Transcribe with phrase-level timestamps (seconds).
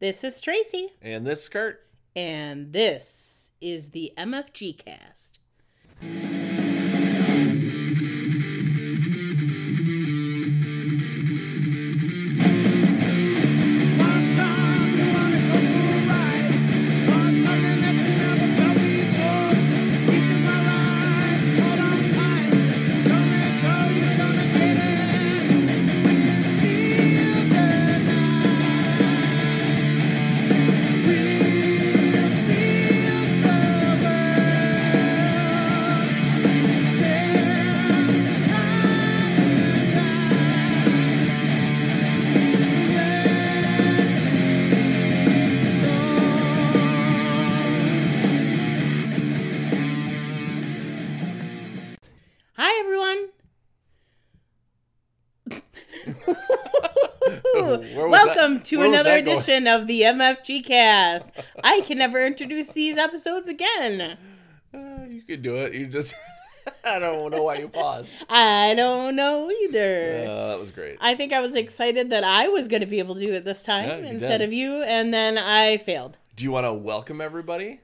[0.00, 1.86] This is Tracy, And this skirt.
[2.16, 5.38] and this is the MFG cast.
[58.70, 59.36] To where another that going?
[59.36, 61.30] edition of the MFG cast.
[61.62, 64.16] I can never introduce these episodes again.
[64.72, 65.74] Uh, you could do it.
[65.74, 66.14] You just.
[66.84, 68.14] I don't know why you paused.
[68.28, 70.24] I don't know either.
[70.28, 70.98] Uh, that was great.
[71.00, 73.44] I think I was excited that I was going to be able to do it
[73.44, 74.42] this time Yeah, instead did.
[74.48, 76.18] of you, and then I failed.
[76.36, 77.80] Do you want to welcome everybody?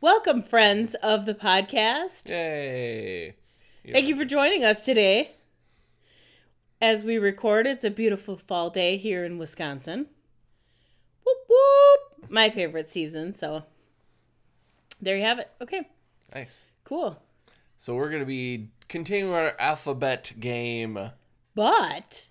[0.00, 2.30] Welcome, friends of the podcast.
[2.30, 3.34] Yay.
[3.92, 5.36] Thank you for joining us today.
[6.80, 10.08] As we record, it's a beautiful fall day here in Wisconsin.
[11.26, 12.30] Whoop whoop!
[12.30, 13.64] My favorite season, so
[15.00, 15.50] there you have it.
[15.60, 15.88] Okay,
[16.34, 16.66] Nice.
[16.84, 17.20] cool.
[17.76, 21.10] So we're going to be continuing our alphabet game
[21.54, 22.26] But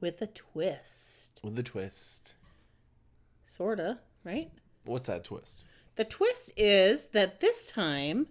[0.00, 1.40] with a twist.
[1.44, 2.34] with a twist.
[3.46, 4.50] Sorta, right?
[4.84, 5.62] What's that twist?
[5.96, 8.28] The twist is that this time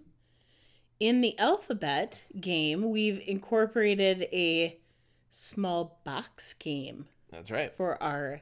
[0.98, 4.78] in the alphabet game, we've incorporated a
[5.30, 7.72] small box game That's right.
[7.72, 8.40] for our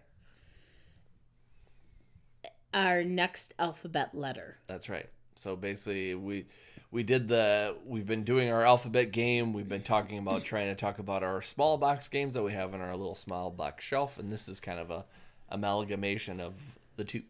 [2.75, 4.59] our next alphabet letter.
[4.67, 5.09] That's right.
[5.35, 6.47] So basically, we
[6.91, 9.53] we did the we've been doing our alphabet game.
[9.53, 12.75] We've been talking about trying to talk about our small box games that we have
[12.75, 15.05] in our little small box shelf, and this is kind of a
[15.49, 17.23] amalgamation of the two.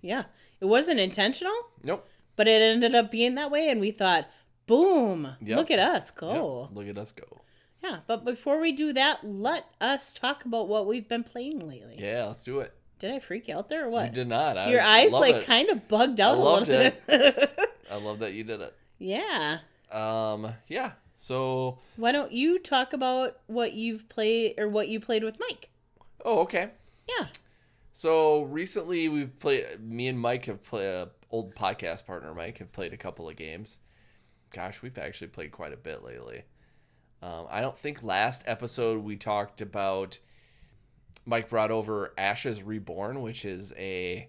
[0.00, 0.24] Yeah.
[0.60, 2.06] It wasn't intentional, Nope.
[2.36, 4.26] but it ended up being that way and we thought,
[4.66, 5.56] "Boom, Yep.
[5.56, 6.16] look at us Yep.
[6.20, 7.40] go." Look at us go.
[7.82, 11.96] Yeah, but before we do that, let us talk about what we've been playing lately.
[11.98, 12.74] Yeah, let's do it.
[13.00, 14.10] Did I freak you out there or what?
[14.10, 14.58] You did not.
[14.58, 15.46] I Your eyes like it.
[15.46, 17.58] kind of bugged out a loved little bit.
[17.90, 18.74] I love that you did it.
[18.98, 19.58] yeah.
[19.90, 20.52] Um.
[20.68, 20.92] Yeah.
[21.16, 21.78] So.
[21.96, 25.70] Why don't you talk about what you've played or what you played with Mike?
[26.24, 26.70] Oh, okay.
[27.08, 27.28] Yeah.
[27.92, 29.80] So recently we've played.
[29.80, 30.94] Me and Mike have played.
[30.94, 33.78] Uh, old podcast partner Mike have played a couple of games.
[34.52, 36.42] Gosh, we've actually played quite a bit lately.
[37.22, 40.18] Um, I don't think last episode we talked about.
[41.24, 44.28] Mike brought over Ashes Reborn, which is a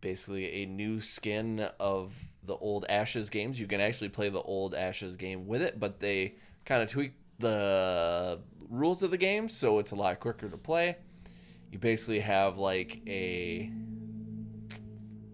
[0.00, 3.58] basically a new skin of the old Ashes games.
[3.58, 6.34] You can actually play the old Ashes game with it, but they
[6.64, 10.96] kind of tweaked the rules of the game, so it's a lot quicker to play.
[11.70, 13.70] You basically have like a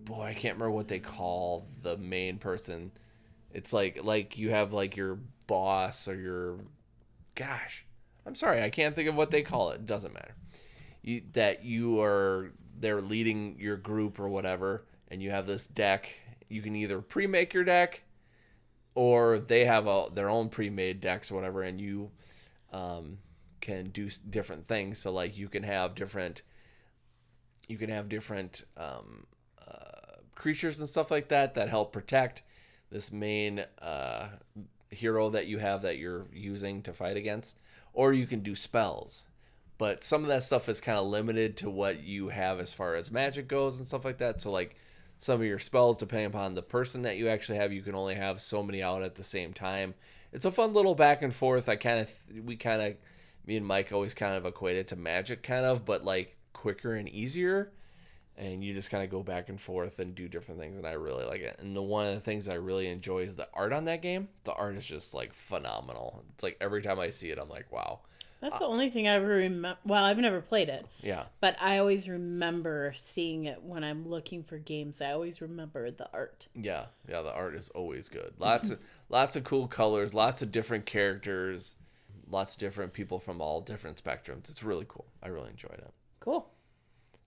[0.04, 2.92] boy, I can't remember what they call the main person.
[3.52, 6.58] It's like like you have like your boss or your
[7.34, 7.86] gosh.
[8.26, 9.86] I'm sorry, I can't think of what they call it.
[9.86, 10.34] Doesn't matter.
[11.02, 16.14] You that you are they're leading your group or whatever and you have this deck.
[16.48, 18.02] You can either pre-make your deck
[18.98, 22.10] or they have a, their own pre-made decks or whatever and you
[22.72, 23.18] um,
[23.60, 26.42] can do different things so like you can have different
[27.68, 29.24] you can have different um,
[29.66, 32.42] uh, creatures and stuff like that that help protect
[32.90, 34.30] this main uh,
[34.90, 37.56] hero that you have that you're using to fight against
[37.92, 39.27] or you can do spells
[39.78, 42.96] but some of that stuff is kind of limited to what you have as far
[42.96, 44.40] as magic goes and stuff like that.
[44.40, 44.76] So like
[45.18, 48.16] some of your spells depending upon the person that you actually have you can only
[48.16, 49.94] have so many out at the same time.
[50.32, 51.68] It's a fun little back and forth.
[51.68, 52.12] I kind of
[52.44, 52.94] we kind of
[53.46, 56.94] me and mike always kind of equate it to magic kind of but like quicker
[56.94, 57.72] and easier.
[58.36, 60.92] And you just kind of go back and forth and do different things and i
[60.92, 61.56] really like it.
[61.60, 64.28] And the one of the things i really enjoy is the art on that game.
[64.42, 66.24] The art is just like phenomenal.
[66.34, 68.00] It's like every time i see it i'm like wow
[68.40, 69.78] That's the only thing I ever remember.
[69.84, 74.42] Well, I've never played it, yeah but I always remember seeing it when I'm looking
[74.42, 75.00] for games.
[75.00, 76.48] I always remember the art.
[76.54, 78.34] Yeah, yeah, the art is always good.
[78.38, 81.76] Lots of lots of cool colors, lots of different characters,
[82.28, 84.50] lots of different people from all different spectrums.
[84.50, 85.06] It's really cool.
[85.22, 85.92] I really enjoyed it.
[86.20, 86.48] Cool.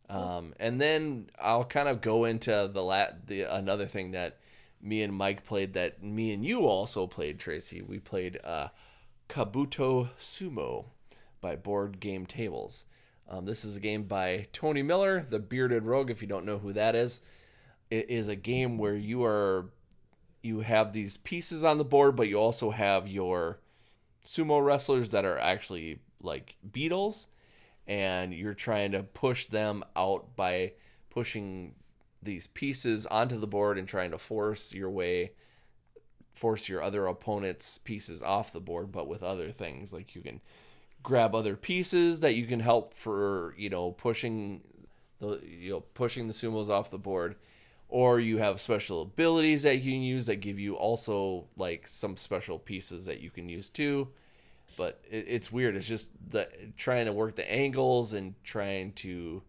[0.09, 4.39] Um, and then I'll kind of go into the la- the another thing that
[4.81, 7.81] me and Mike played that me and you also played, Tracy.
[7.81, 8.67] We played uh,
[9.29, 10.87] Kabuto Sumo
[11.41, 12.85] by Board Game Tables.
[13.27, 16.09] Um, this is a game by Tony Miller, the Bearded Rogue.
[16.09, 17.21] If you don't know who that is,
[17.89, 19.71] it is a game where you are
[20.43, 23.59] you have these pieces on the board, but you also have your
[24.25, 27.27] sumo wrestlers that are actually like beetles,
[27.87, 30.73] and you're trying to push them out by
[31.09, 31.75] pushing
[32.23, 35.31] these pieces onto the board and trying to force your way
[36.33, 40.39] force your other opponent's pieces off the board but with other things like you can
[41.03, 44.61] grab other pieces that you can help for you know pushing
[45.19, 47.35] the you know pushing the sumos off the board
[47.89, 52.15] or you have special abilities that you can use that give you also like some
[52.17, 54.07] special pieces that you can use too
[54.75, 59.41] but it, it's weird it's just the trying to work the angles and trying to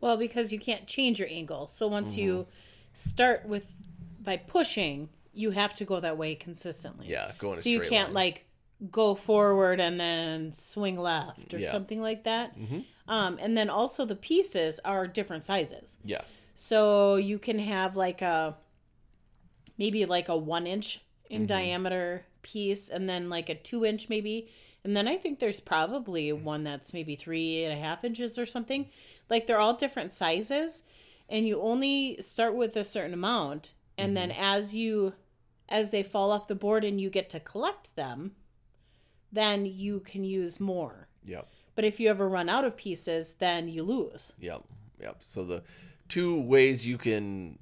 [0.00, 1.66] Well, because you can't change your angle.
[1.66, 2.50] So once you Mm-hmm.
[2.92, 3.88] start with
[4.22, 7.08] by pushing, you have to go that way consistently.
[7.08, 8.14] yeah go in a So you can't line.
[8.14, 8.43] like
[8.90, 11.70] go forward and then swing left or Yeah.
[11.70, 12.58] something like that.
[12.58, 12.80] Mm-hmm.
[13.08, 15.96] Um, and then also the pieces are different sizes.
[16.04, 18.56] yes So you can have like a
[19.78, 21.00] maybe like a one inch
[21.30, 21.46] in Mm-hmm.
[21.46, 24.48] diameter piece and then like a two inch maybe.
[24.84, 28.44] And then I think there's probably one that's maybe three and a half inches or
[28.46, 28.90] something.
[29.30, 30.84] Like they're all different sizes
[31.28, 33.72] and you only start with a certain amount.
[33.96, 34.42] And then Mm-hmm.
[34.42, 35.14] as you
[35.68, 38.32] as they fall off the board and you get to collect them,
[39.34, 41.08] then you can use more.
[41.24, 44.32] yep But if you ever run out of pieces, then you lose.
[44.40, 44.62] Yep,
[45.00, 45.16] yep.
[45.20, 45.62] So the
[46.08, 47.58] two ways you can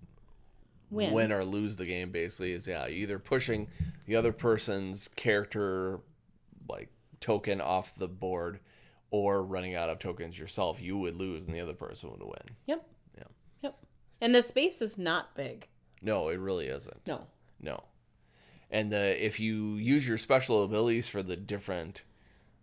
[0.90, 1.12] Win.
[1.12, 3.69] win, or lose the game basically is yeah, either pushing
[4.06, 6.00] the other person's character
[6.69, 6.88] like
[7.20, 8.60] token off the board
[9.10, 10.82] or running out of tokens yourself.
[10.82, 12.56] You would lose and the other person would win.
[12.66, 12.86] Yep.
[13.16, 13.24] Yeah.
[13.62, 13.76] Yep.
[14.20, 15.69] And the space is not big.
[16.02, 17.06] No, it really isn't.
[17.06, 17.26] No.
[17.60, 17.82] No.
[18.72, 22.04] And the if you use your special abilities for the different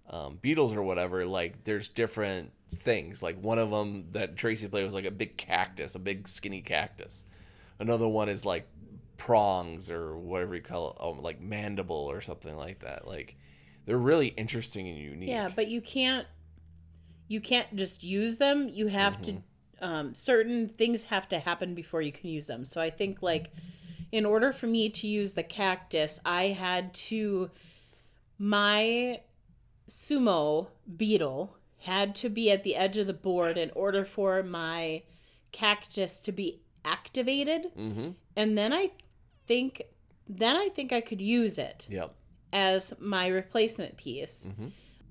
[0.09, 3.21] um, beetles or whatever, like there's different things.
[3.23, 6.61] Like one of them that Tracy played was like a big cactus, a big skinny
[6.61, 7.25] cactus.
[7.79, 8.67] Another one is like
[9.17, 13.07] prongs or whatever you call it, um, like mandible or something like that.
[13.07, 13.37] Like
[13.85, 15.29] they're really interesting and unique.
[15.29, 16.25] Yeah, but you can't
[17.27, 18.67] you can't just use them.
[18.67, 19.43] You have to
[19.81, 22.65] um, certain things have to happen before you can use them.
[22.65, 23.51] So I think like
[24.11, 27.51] in order for me to use the cactus, I had to
[28.37, 29.21] my
[29.87, 30.67] sumo
[30.97, 35.01] beetle had to be at the edge of the board in order for my
[35.51, 37.71] cactus to be activated.
[37.77, 38.09] Mm-hmm.
[38.35, 38.91] And then I
[39.47, 39.83] think
[40.27, 42.13] then I think I could use it Yep.
[42.53, 44.47] as my replacement piece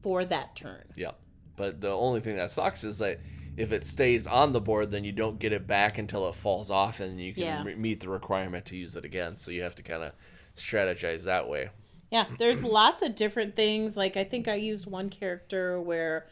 [0.03, 0.85] for that turn.
[0.97, 1.19] Yep.
[1.57, 3.19] But the only thing that sucks is that
[3.59, 6.71] if it stays on the board, then you don't get it back until it falls
[6.71, 7.65] off, and you can Yeah.
[7.65, 9.37] re- meet the requirement to use it again.
[9.37, 10.13] So you have to kind of
[10.57, 11.71] strategize that way.
[12.11, 13.97] Yeah, there's lots of different things.
[13.97, 16.27] Like I think I used one character where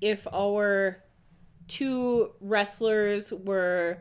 [0.00, 1.02] if our
[1.68, 3.98] two wrestlers were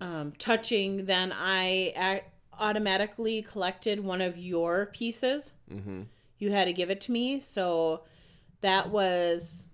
[0.00, 2.22] um, touching, then I a-
[2.58, 5.52] automatically collected one of your pieces.
[5.72, 6.02] Mm-hmm.
[6.38, 8.02] You had to give it to me, so
[8.60, 9.68] that was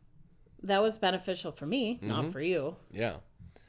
[0.65, 2.77] that was beneficial for me, not for you.
[2.93, 3.17] Yeah.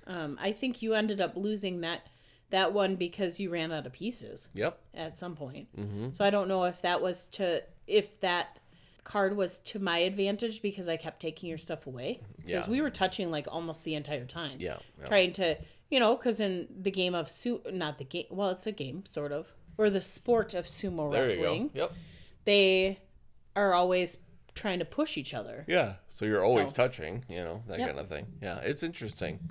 [0.06, 2.08] Um, I think you ended up losing that
[2.50, 4.78] that one because you ran out of pieces Yep.
[4.94, 5.68] at some point.
[5.76, 6.10] Mm-hmm.
[6.12, 8.60] So I don't know if that was to if that
[9.04, 12.72] card was to my advantage because I kept taking your stuff away because Yeah.
[12.72, 14.58] we were touching like almost the entire time.
[14.60, 14.78] Yeah.
[15.00, 15.08] yeah.
[15.08, 15.58] Trying to,
[15.90, 19.04] you know, cuz in the game of suit, not the game, well it's a game
[19.06, 21.80] sort of or the sport of sumo There wrestling, you go.
[21.82, 21.92] Yep.
[22.46, 23.00] they
[23.56, 24.18] are always
[24.56, 25.66] trying to push each other.
[25.68, 25.96] Yeah.
[26.08, 27.88] So you're always So- touching, you know, that Yep.
[27.88, 28.28] kind of thing.
[28.42, 28.60] Yeah.
[28.60, 29.50] It's interesting.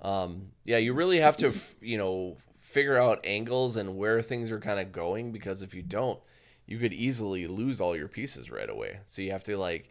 [0.00, 4.50] Um, yeah, you really have to, f- you know, figure out angles and where things
[4.50, 6.20] are kind of going because if you don't,
[6.66, 9.00] you could easily lose all your pieces right away.
[9.04, 9.90] So you have to like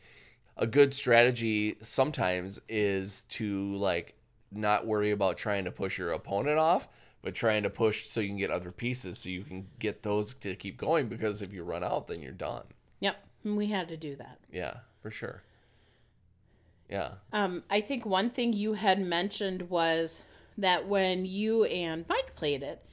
[0.58, 4.16] a good strategy sometimes is to like
[4.52, 6.88] not worry about trying to push your opponent off,
[7.22, 10.34] but trying to push so you can get other pieces so you can get those
[10.36, 12.64] to keep going because if you run out then you're done.
[13.44, 14.40] And we had to do that.
[14.52, 15.44] Yeah, for sure.
[16.90, 17.14] Yeah.
[17.32, 20.24] Um, I think one thing you had mentioned was
[20.58, 22.84] that when you and Mike played it,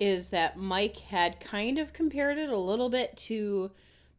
[0.00, 3.70] is that Mike had kind of compared it a little bit to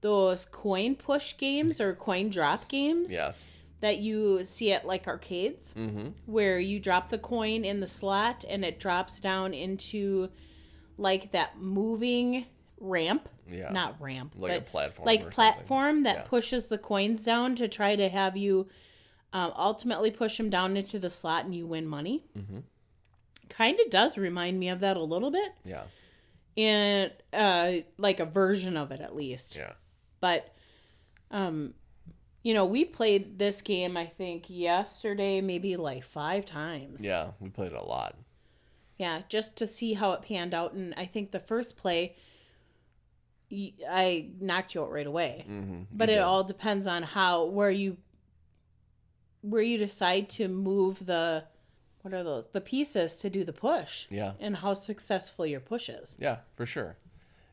[0.02, 3.50] those coin push games or coin drop games Yes.
[3.82, 6.10] that you see at like arcades, Mm-hmm.
[6.28, 10.30] where you drop the coin in the slot and it drops down into
[10.98, 12.46] like that moving
[12.80, 13.28] ramp.
[13.48, 13.72] Yeah.
[13.72, 15.32] Not ramp, Like a but platform or like something.
[15.34, 16.24] platform that Yeah.
[16.24, 18.68] pushes the coins down to try to have you
[19.34, 22.24] um, ultimately push them down into the slot and you win money.
[22.38, 22.64] Mhm.
[23.50, 25.84] Kind of does remind me of that a little bit, Yeah.
[26.56, 29.56] and uh, like a version of it at least.
[29.58, 29.74] Yeah.
[30.22, 30.54] But,
[31.32, 31.74] um,
[32.44, 37.06] you know, we played this game, I think, yesterday, maybe like five times.
[37.06, 38.16] Yeah, we played a lot.
[38.98, 40.72] Yeah, just to see how it panned out.
[40.74, 42.16] And I think the first play,
[43.52, 45.46] I knocked you out right away.
[45.50, 45.84] Mm-hmm.
[45.92, 47.98] But it all depends on how, where you,
[49.42, 51.44] where you decide to move the,
[52.02, 54.08] what are those, the pieces to do the push.
[54.10, 54.34] Yeah.
[54.40, 56.18] And how successful your push is.
[56.20, 56.98] Yeah, for sure.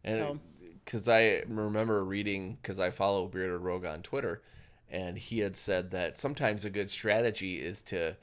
[0.04, 0.40] And So-
[0.84, 4.42] because I remember reading, because I follow Bearded Rogue on Twitter,
[4.90, 8.16] and he had said that sometimes a good strategy is to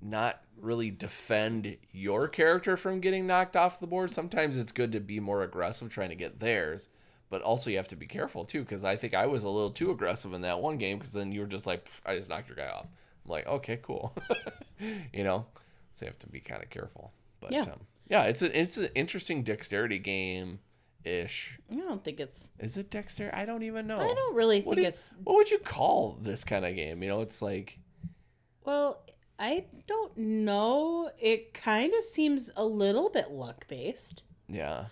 [0.00, 4.10] not really defend your character from getting knocked off the board.
[4.10, 6.88] Sometimes it's good to be more aggressive trying to get theirs,
[7.32, 9.70] but also you have to be careful too, because I think I was a little
[9.72, 12.46] too aggressive in that one game, because then you were just like, I just knocked
[12.48, 12.86] your guy off.
[13.24, 14.14] I'm like, okay, cool.
[15.12, 15.46] you know,
[15.94, 17.12] so you have to be kind of careful.
[17.40, 17.62] But Yeah.
[17.62, 20.58] um, yeah, it's a it's an interesting dexterity game
[21.04, 21.58] ish.
[21.70, 23.34] I don't think it's, Is it dexterity?
[23.36, 23.98] I don't even know.
[23.98, 27.02] I don't really What think do it's, What would you call this kind of game?
[27.02, 27.78] You know, it's like
[28.64, 29.02] well,
[29.38, 31.10] I don't know.
[31.18, 34.22] It kind of seems a little bit luck based.
[34.48, 34.84] yeah,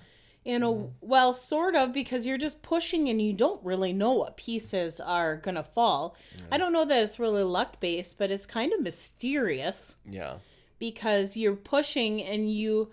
[0.42, 0.88] In a mm-hmm.
[1.02, 5.36] well, sort of because you're just pushing and you don't really know what pieces are
[5.36, 6.16] gonna fall.
[6.50, 10.36] I don't know that it's really luck based, but it's kind of mysterious yeah,
[10.78, 12.90] because you're pushing and you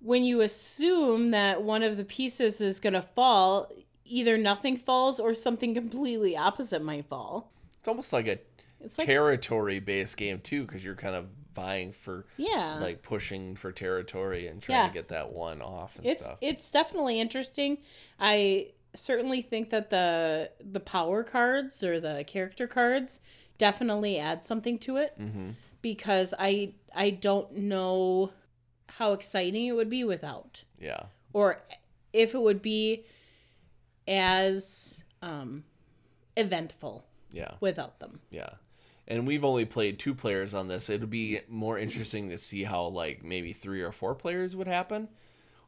[0.00, 3.70] when you assume that one of the pieces is gonna fall,
[4.04, 7.52] either nothing falls or something completely opposite might fall.
[7.78, 8.38] it's almost like a
[8.80, 13.72] It's territory based game too, because you're kind of vying for yeah, like pushing for
[13.72, 14.88] territory and trying Yeah.
[14.88, 16.38] to get that one off and it's stuff.
[16.40, 17.78] it's definitely interesting.
[18.20, 23.20] I certainly think that the the power cards or the character cards
[23.58, 25.50] definitely add something to it mm-hmm.
[25.82, 28.30] because I I don't know
[28.98, 31.60] how exciting it would be without Yeah, or
[32.12, 33.04] if it would be
[34.08, 35.64] as um
[36.36, 38.20] eventful yeah, without them.
[38.30, 38.50] yeah.
[39.08, 40.90] And we've only played two players on this.
[40.90, 45.08] It'll be more interesting to see how like maybe three or four players would happen.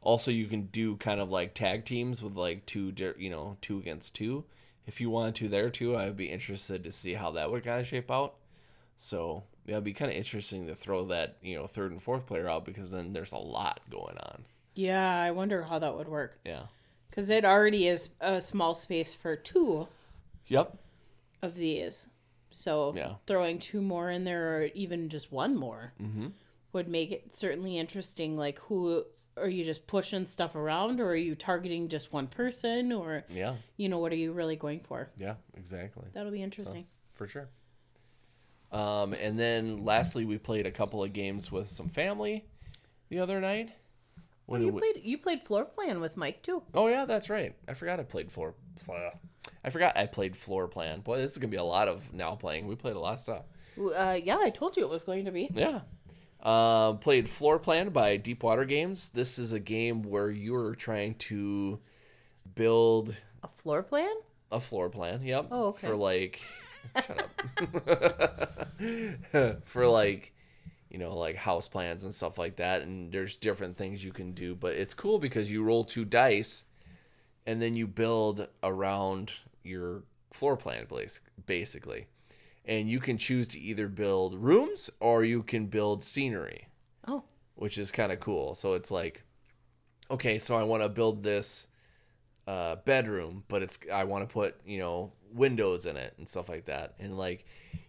[0.01, 3.79] Also, you can do kind of like tag teams with like two, you know, two
[3.79, 4.45] against two.
[4.85, 7.63] If you wanted to there too, I would be interested to see how that would
[7.63, 8.35] kind of shape out.
[8.97, 12.25] So yeah, it'd be kind of interesting to throw that, you know, third and fourth
[12.25, 14.43] player out because then there's a lot going on.
[14.73, 16.63] Yeah, I wonder how that would work Yeah.
[17.11, 19.87] cuz it already is a small space for two
[20.47, 20.77] Yep.
[21.41, 22.07] of these.
[22.51, 23.15] So Yeah.
[23.27, 26.33] throwing two more in there or even just one more Mhm.
[26.73, 28.35] would make it certainly interesting.
[28.37, 29.05] Like, who
[29.37, 33.57] are you just pushing stuff around or are you targeting just one person or, Yeah.
[33.77, 35.09] you know, what are you really going for?
[35.17, 35.35] Yeah.
[35.55, 36.07] Exactly.
[36.13, 36.87] That'll be interesting.
[37.13, 37.49] for sure.
[38.71, 42.45] Um, and then lastly, we played a couple of games with some family
[43.09, 43.71] the other night.
[44.45, 46.63] When you it played you played floor plan with Mike too.
[46.73, 47.55] oh yeah, that's right.
[47.67, 48.55] I forgot I played floor.
[48.85, 49.11] blah.
[49.63, 51.01] I forgot I played floor plan.
[51.01, 52.67] Boy, this is gonna be a lot of now playing.
[52.67, 53.43] We played a lot of stuff.
[53.77, 55.49] Uh, yeah, I told you it was going to be.
[55.53, 55.81] Yeah.
[56.41, 59.09] Um, played Floor Plan by Deepwater Games.
[59.09, 61.79] This is a game where you're trying to
[62.55, 64.13] build A floor plan?
[64.51, 65.21] a floor plan.
[65.23, 65.47] Yep.
[65.51, 65.87] Oh, okay.
[65.87, 66.41] For like,
[66.95, 67.29] shut
[69.31, 69.59] up.
[69.65, 70.33] for like,
[70.89, 72.81] you know, like house plans and stuff like that.
[72.81, 76.65] And there's different things you can do, but it's cool because you roll two dice,
[77.45, 82.07] and then you build around your floor plan, bas- basically.
[82.65, 86.67] And you can choose to either build rooms or you can build scenery
[87.07, 87.23] Oh,
[87.55, 88.53] which is kind of cool.
[88.53, 89.23] So it's like,
[90.11, 91.67] okay, so I want to build this
[92.47, 96.49] uh, bedroom, but it's I want to put you know windows in it and stuff
[96.49, 97.45] like that, and like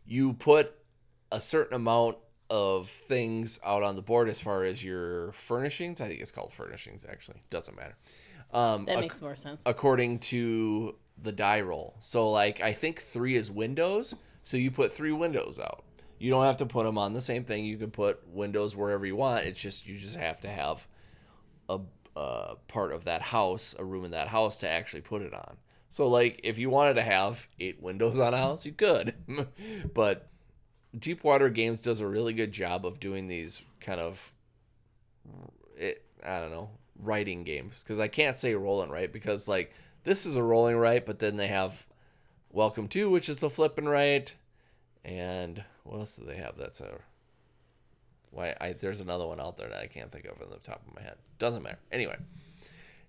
[0.07, 0.75] you put
[1.33, 2.17] a certain amount
[2.49, 6.01] of things out on the board as far as your furnishings.
[6.01, 7.07] I think it's called furnishings.
[7.09, 7.97] Actually, doesn't matter.
[8.53, 9.63] Um, that ac- makes more sense.
[9.65, 11.97] according to the die roll.
[12.01, 15.85] So like I think three is windows, so you put three windows out.
[16.19, 17.65] You don't have to put them on the same thing.
[17.65, 19.47] You can put windows wherever you want.
[19.47, 20.87] It's just you just have to have
[22.17, 25.57] a, part of that house, a room in that house to actually put it on.
[25.89, 29.15] So like if you wanted to have eight windows on a house, you could.
[29.95, 30.29] but
[30.99, 34.33] Deepwater Games does a really good job of doing these kind of
[35.77, 39.73] it I don't know, writing games cuz I can't say rolling right because like
[40.05, 41.87] this is a rolling right, but then they have
[42.53, 44.35] Welcome to which is the flipping right
[45.05, 46.99] and what else do they have that's a
[48.33, 50.83] why I there's another one out there that I can't think of on the top
[50.87, 51.15] of my head.
[51.39, 51.79] Doesn't matter.
[51.93, 52.17] Anyway,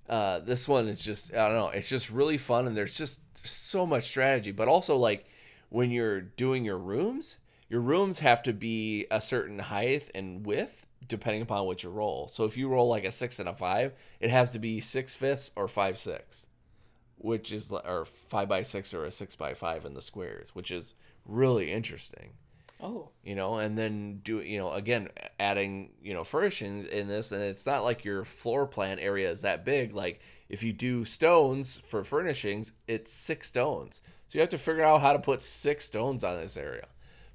[0.07, 1.69] uh, this one is just I don't know.
[1.69, 4.51] It's just really fun, and there's just so much strategy.
[4.51, 5.25] But also like
[5.69, 10.85] when you're doing your rooms, your rooms have to be a certain height and width
[11.07, 12.27] depending upon what you roll.
[12.31, 15.15] So if you roll like a six and a five, it has to be six
[15.15, 16.45] fifths or five sixths
[17.23, 20.71] which is or five by six or a six by five in the squares, which
[20.71, 20.93] is
[21.25, 22.33] really interesting
[22.83, 23.09] Oh.
[23.23, 25.09] you know, and then do you know again
[25.39, 29.41] adding you know furnishings in this, and it's not like your floor plan area is
[29.41, 29.93] that big.
[29.93, 34.83] Like if you do stones for furnishings, it's six stones, so you have to figure
[34.83, 36.87] out how to put six stones on this area.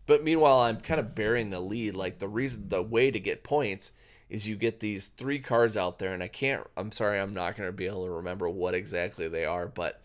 [0.06, 1.94] But meanwhile, I'm kind of bearing the lead.
[1.94, 3.92] Like the reason, the way to get points
[4.28, 6.66] is you get these three cards out there, and I can't.
[6.76, 10.00] I'm sorry, I'm not going to be able to remember what exactly they are, but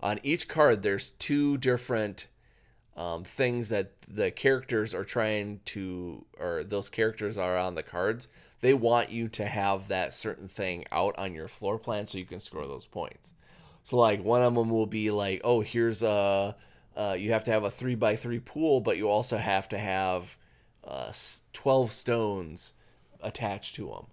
[0.00, 2.28] on each card there's two different
[2.96, 8.28] um, things that the characters are trying to, or those characters are on the cards.
[8.60, 12.26] They want you to have that certain thing out on your floor plan so you
[12.26, 13.32] can score those points.
[13.82, 16.54] So like one of them will be like, oh, here's a,
[16.96, 19.78] uh, you have to have a three by three pool, but you also have to
[19.78, 20.36] have
[20.84, 21.12] uh,
[21.52, 22.74] twelve stones
[23.22, 24.06] attached to them.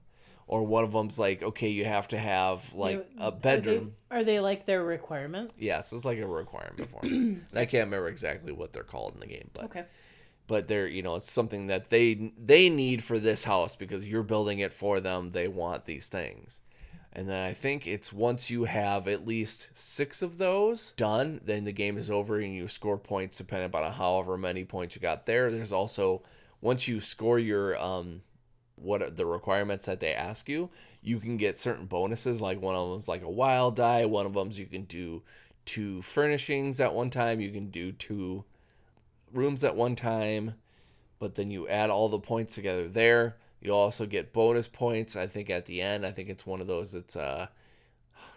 [0.48, 3.94] Or one of them's like, okay, you have to have like They- a bedroom.
[4.10, 5.54] Are they, are they like their requirements?
[5.60, 7.46] Yes, it's like a requirement for them.
[7.52, 9.86] and I can't remember exactly what they're called in the game, but Okay.
[10.48, 14.24] but they're you know it's something that they they need for this house because you're
[14.24, 15.30] building it for them.
[15.30, 16.62] They want these things.
[17.14, 21.64] And then I think it's once you have at least six of those done, then
[21.64, 25.26] the game is over and you score points depending upon however many points you got
[25.28, 25.52] there.
[25.52, 26.24] There's also
[26.62, 28.22] once you score your um
[28.82, 30.70] what are the requirements that they ask you,
[31.02, 32.42] you can get certain bonuses.
[32.42, 34.06] Like one of them's like a wild die.
[34.06, 35.24] One of them's you can do
[35.66, 37.40] two furnishings at one time.
[37.40, 38.46] You can do two
[39.32, 40.56] rooms at one time.
[41.20, 43.38] But then you add all the points together there.
[43.62, 45.16] You also get bonus points.
[45.16, 46.94] I think at the end, I think it's one of those.
[46.94, 47.48] that's uh,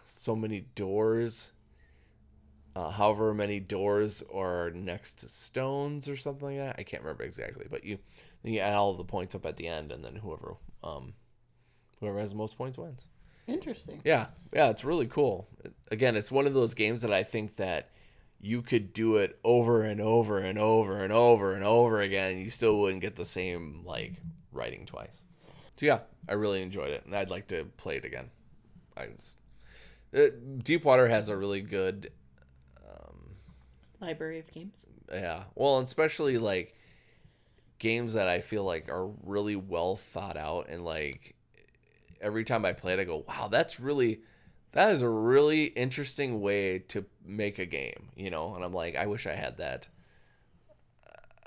[0.05, 1.53] so many doors.
[2.75, 6.77] Uh, however many doors are next to stones or something like that.
[6.79, 7.99] I can't remember exactly, but you
[8.43, 11.15] then you add all the points up at the end, and then whoever um
[12.01, 13.07] whoever has the most points wins.
[13.47, 14.01] Interesting.
[14.05, 15.49] Yeah, yeah, it's really cool.
[15.91, 17.91] Again, it's one of those games that I think that
[18.41, 22.43] you could do it over and over and over and over and over again, and
[22.43, 24.15] you still wouldn't get the same like
[24.53, 25.25] writing twice.
[25.77, 28.31] So yeah, I really enjoyed it, and I'd like to play it again.
[28.97, 29.37] I just,
[30.15, 32.13] uh, Deepwater has a really good
[34.03, 34.85] Library of games.
[35.13, 35.45] yeah.
[35.55, 36.75] Well, especially like
[37.83, 41.35] games that I feel like are really well thought out and like
[42.21, 44.21] every time I play it I go, "Wow, that's really
[44.71, 48.55] that is a really interesting way to make a game," you know?
[48.55, 49.89] And I'm like, I wish I had that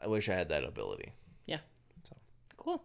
[0.04, 1.14] I wish I had that ability.
[1.46, 1.62] Yeah.
[2.04, 2.18] So.
[2.58, 2.84] Cool.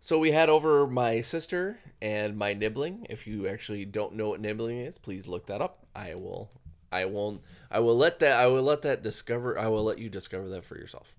[0.00, 3.06] So we had over my sister and my nibbling.
[3.10, 5.86] If you actually don't know what nibbling is, please look that up.
[5.94, 6.52] I will
[6.92, 10.08] I won't I will let that I will let that discover I will let you
[10.08, 11.16] discover that for yourself.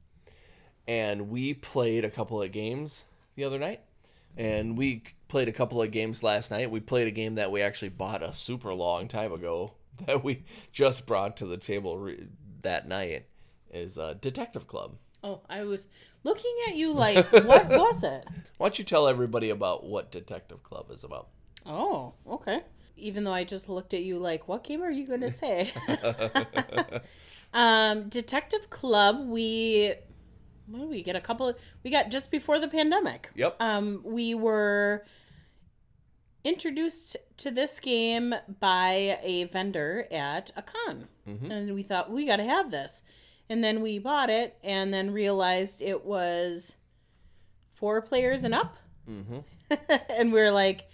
[0.87, 3.81] And we played a couple of games the other night.
[4.37, 6.71] And we played a couple of games last night.
[6.71, 9.73] We played a game that we actually bought a super long time ago
[10.05, 12.27] that we just brought to the table re-
[12.61, 13.25] that night
[13.71, 14.97] is uh, Detective Club.
[15.23, 15.87] Oh, I was
[16.23, 18.25] looking at you like, what was it?
[18.57, 21.27] Why don't you tell everybody about what Detective Club is about?
[21.65, 22.61] Oh, okay.
[22.97, 25.71] Even though I just looked at you like, what game are you going to say?
[27.53, 29.93] um, Detective Club, we
[30.71, 33.29] what did we get a couple of, we got just before the pandemic.
[33.35, 33.57] Yep.
[33.59, 35.05] Um, we were
[36.43, 41.07] introduced to this game by a vendor at a con.
[41.25, 43.03] And we thought, we got to have this.
[43.49, 46.75] And then we bought it and then realized it was
[47.73, 48.75] four players and up.
[50.09, 50.87] and we are like,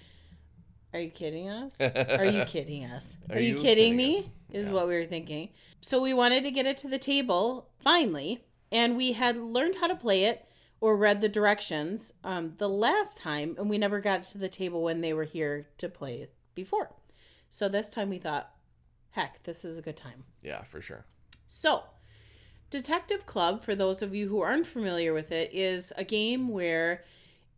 [0.93, 1.79] are you kidding us?
[1.81, 3.17] Are you kidding us?
[3.29, 4.19] Are, Are you, you kidding, kidding me?
[4.19, 4.25] us?
[4.51, 4.73] Is Yeah.
[4.73, 5.49] what we were thinking.
[5.81, 9.87] So we wanted to get it to the table finally, and we had learned how
[9.87, 10.45] to play it
[10.79, 14.83] or read the directions um, the last time, and we never got to the table
[14.83, 16.91] when they were here to play it before.
[17.49, 18.51] So this time we thought,
[19.11, 20.23] heck, this is a good time.
[20.43, 21.05] Yeah, for sure.
[21.47, 21.83] So,
[22.69, 27.03] Detective Club, for those of you who aren't familiar with it, is a game where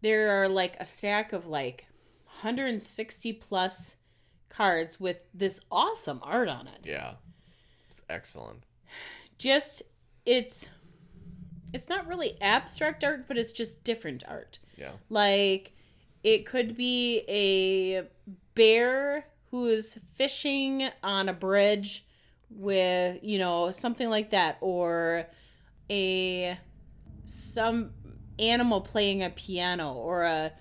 [0.02, 1.88] there are like a stack of like
[2.26, 3.98] 160 plus
[4.50, 6.82] cards with this awesome art on it.
[6.84, 7.16] Yeah.
[7.90, 8.64] It's excellent.
[9.38, 9.82] Just
[10.26, 10.70] it's
[11.74, 14.60] it's not really abstract art, but it's just different art.
[14.78, 14.92] Yeah.
[15.10, 15.74] Like
[16.24, 18.08] it could be a
[18.56, 22.06] bear who is fishing on a bridge
[22.50, 25.26] with, you know, something like that or
[25.90, 26.58] a
[27.24, 27.92] some
[28.38, 30.52] animal playing a piano or a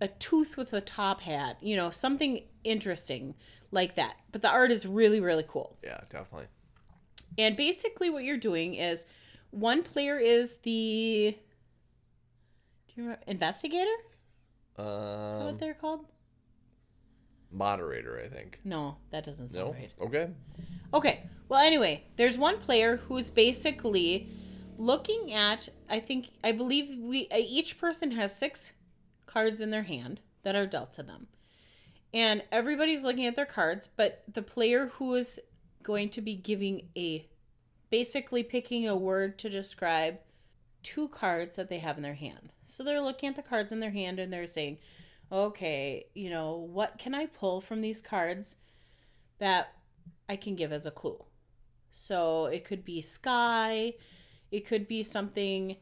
[0.00, 3.34] a tooth with a top hat, you know, something interesting
[3.72, 4.14] like that.
[4.30, 5.76] But the art is really really cool.
[5.82, 6.46] Yeah, definitely.
[7.36, 9.06] And basically, what you're doing is
[9.50, 11.36] one player is the
[12.88, 13.90] do you remember, investigator.
[13.90, 14.84] Is that
[15.40, 16.06] Um, what they're called?
[17.50, 18.60] moderator, I think.
[18.64, 19.72] No, that doesn't sound No?
[19.72, 19.90] right.
[20.00, 20.28] Okay.
[20.92, 21.22] Okay.
[21.48, 24.28] Well, anyway, there's one player who's basically
[24.76, 25.68] looking at.
[25.88, 28.72] I think I believe we uh, each person has six
[29.26, 31.26] cards in their hand that are dealt to them,
[32.12, 33.88] and everybody's looking at their cards.
[33.88, 35.40] But the player who is
[35.82, 37.27] going to be giving a,
[37.90, 40.18] basically picking a word to describe
[40.82, 42.52] two cards that they have in their hand.
[42.64, 44.78] So they're looking at the cards in their hand and they're saying,
[45.30, 48.56] okay, you know, what can I pull from these cards
[49.38, 49.74] that
[50.28, 51.22] I can give as a clue?
[51.90, 53.94] So it could be sky,
[54.50, 55.76] it could be something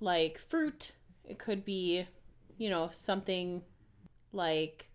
[0.00, 0.92] like fruit,
[1.24, 2.06] it could be,
[2.58, 3.62] you know, something
[4.32, 4.88] like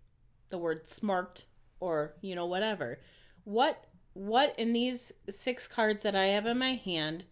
[0.50, 1.46] the word smart
[1.80, 3.00] or, you know, whatever.
[3.44, 3.86] What
[4.18, 7.26] what in these six cards that I have in my hand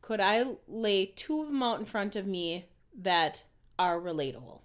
[0.00, 2.66] could I lay two of them out in front of me
[2.98, 3.42] that
[3.78, 4.60] are relatable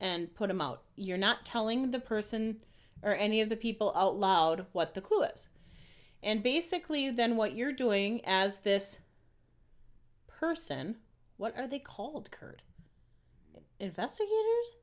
[0.00, 0.82] and put them out?
[0.96, 2.58] You're not telling the person
[3.02, 5.48] or any of the people out loud what the clue is.
[6.22, 9.00] And basically, then what you're doing as this
[10.26, 10.96] person,
[11.36, 12.62] what are they called, Kurt?
[13.80, 14.74] Investigators?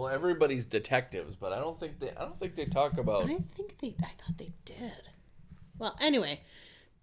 [0.00, 2.08] Well, everybody's detectives, but I don't think they.
[2.12, 3.24] I don't think they talk about.
[3.24, 3.94] I think they.
[4.02, 5.10] I thought they did.
[5.78, 6.40] Well, anyway,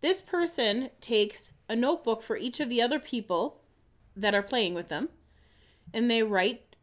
[0.01, 3.61] this person takes a notebook for each of the other people
[4.15, 5.09] that are playing with them,
[5.93, 6.75] and they write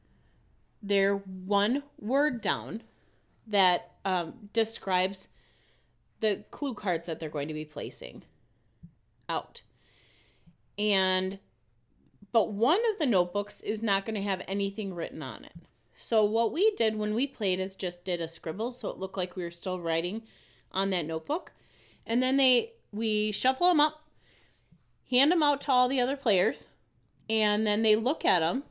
[0.81, 2.85] their one word down
[3.49, 5.31] that um, describes
[6.21, 8.23] the clue cards that they're going to be placing
[9.29, 9.63] out.
[10.79, 11.41] And
[12.31, 15.55] but one of the notebooks is not going to have anything written on it.
[15.97, 19.17] So what we did when we played is just did a scribble so it looked
[19.17, 20.23] like we were still writing
[20.73, 21.53] on that notebook.
[22.07, 24.05] And then they we shuffle them up,
[25.11, 26.69] hand them out to all the other players,
[27.29, 28.65] and then they look at them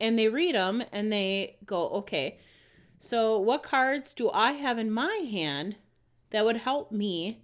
[0.00, 2.38] and they read them and they go, "Okay.
[2.98, 5.76] So what cards do I have in my hand
[6.30, 7.42] that would help me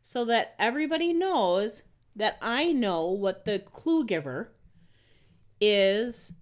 [0.00, 4.52] so that everybody knows that I know what the clue giver
[5.60, 6.32] is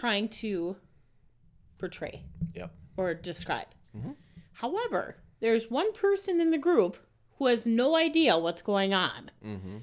[0.00, 0.76] trying to
[1.78, 2.70] portray Yep.
[2.96, 3.66] or describe.
[4.54, 6.96] However, there's one person in the group
[7.38, 9.30] who has no idea what's going on.
[9.44, 9.76] Mm-hmm.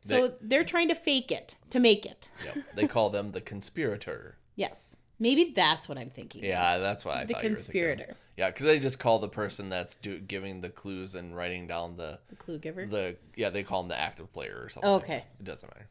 [0.00, 2.30] So they're trying to fake it to make it.
[2.44, 2.56] Yep.
[2.74, 4.36] They call them the conspirator.
[4.56, 4.96] Yes.
[5.18, 6.42] Maybe that's what I'm thinking.
[6.44, 7.42] Yeah, that's what I The thought.
[7.44, 11.36] were conspirator, Yeah, because they just call the person that's do, giving the clues and
[11.36, 12.84] writing down the the clue giver.
[12.86, 14.90] the yeah they call him the active player or something.
[14.90, 15.24] Okay.
[15.40, 15.88] It doesn't matter.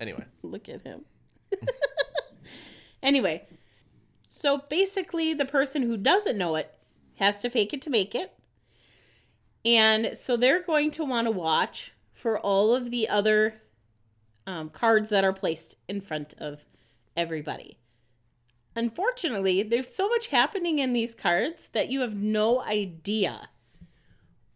[0.00, 1.04] Anyway, Look at him.
[3.04, 3.46] anyway,
[4.28, 6.74] so basically, the person who doesn't know it
[7.18, 8.32] has to fake it to make it.
[9.64, 13.62] And so they're going to want to watch for all of the other
[14.46, 16.64] um, cards that are placed in front of
[17.16, 17.78] everybody.
[18.76, 23.48] Unfortunately, there's so much happening in these cards that you have no idea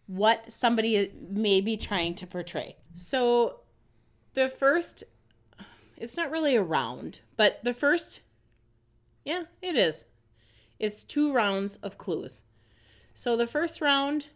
[0.07, 2.77] what somebody may be trying to portray.
[2.95, 3.61] So
[4.35, 5.05] the first
[5.97, 8.21] it's not really a round, but the first
[9.29, 10.07] yeah, it is.
[10.79, 12.45] It's two rounds of clues.
[13.13, 14.29] So the first round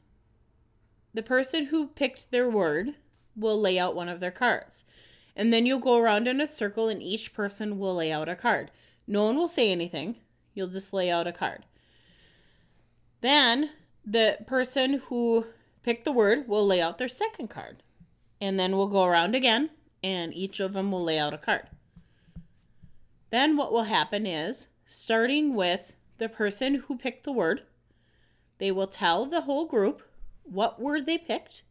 [1.14, 2.94] the person who picked their word
[3.34, 4.84] will lay out one of their cards.
[5.34, 8.36] And then you'll go around in a circle and each person will lay out a
[8.36, 8.70] card.
[9.06, 10.16] No one will say anything.
[10.52, 11.64] You'll just lay out a card.
[13.22, 13.70] Then
[14.04, 15.46] the person who
[15.82, 17.82] picked the word will lay out their second card.
[18.42, 19.70] And then we'll go around again
[20.04, 21.68] and each of them will lay out a card.
[23.30, 27.62] Then what will happen is, starting with the person who picked the word,
[28.58, 30.02] they will tell the whole group
[30.42, 31.62] what word they picked,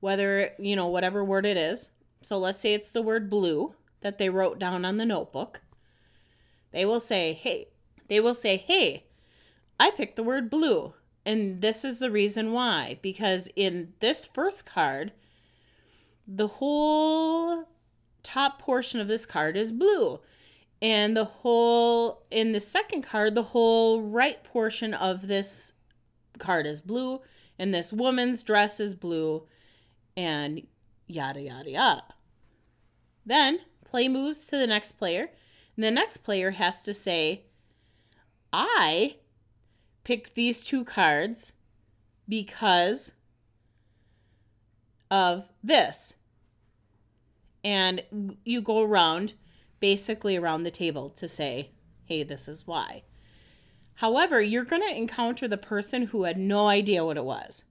[0.00, 1.90] whether, you know, whatever word it is.
[2.22, 5.60] So let's say it's the word blue that they wrote down on the notebook.
[6.72, 7.68] They will say, hey,
[8.08, 9.04] they will say, hey,
[9.78, 10.94] I picked the word blue.
[11.26, 12.98] And this is the reason why.
[13.02, 15.12] Because in this first card,
[16.26, 17.68] the whole
[18.22, 20.20] top portion of this card is blue.
[20.80, 25.72] And the whole, in the second card, the whole right portion of this
[26.38, 27.20] card is blue.
[27.58, 29.46] And this woman's dress is blue.
[30.16, 30.66] And
[31.06, 32.04] yada, yada, yada.
[33.26, 35.30] Then play moves to the next player.
[35.76, 37.44] And the next player has to say,
[38.52, 39.16] I
[40.04, 41.52] picked these two cards
[42.28, 43.12] because
[45.10, 46.14] of this.
[47.64, 49.34] And you go around,
[49.80, 51.70] basically around the table to say,
[52.04, 53.02] hey, this is why.
[53.94, 57.64] However, you're going to encounter the person who had no idea what it was.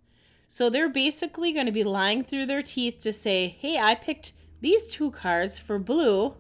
[0.48, 4.34] So they're basically going to be lying through their teeth to say, hey, I picked
[4.62, 6.36] these two cards for blue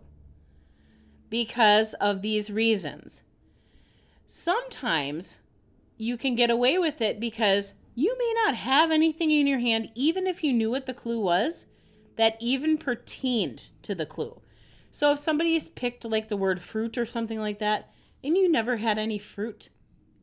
[1.29, 3.21] because of these reasons.
[4.27, 5.39] sometimes
[5.97, 9.89] you can get away with it because you may not have anything in your hand,
[9.95, 11.65] even if you knew what the clue was,
[12.17, 14.39] that even pertained to the clue.
[14.97, 18.77] So if somebody's picked like the word fruit or something like that, and you never
[18.77, 19.69] had any fruit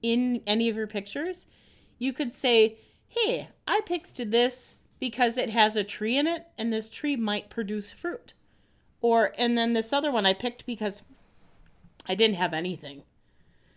[0.03, 1.47] in any of your pictures,
[1.97, 6.73] you could say, Hey, I picked this because it has a tree in it, and
[6.73, 8.35] this tree might produce fruit.
[9.01, 11.05] Or, and then this other one I picked because
[12.09, 13.05] I didn't have anything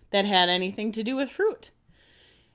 [0.10, 1.69] that had anything to do with fruit.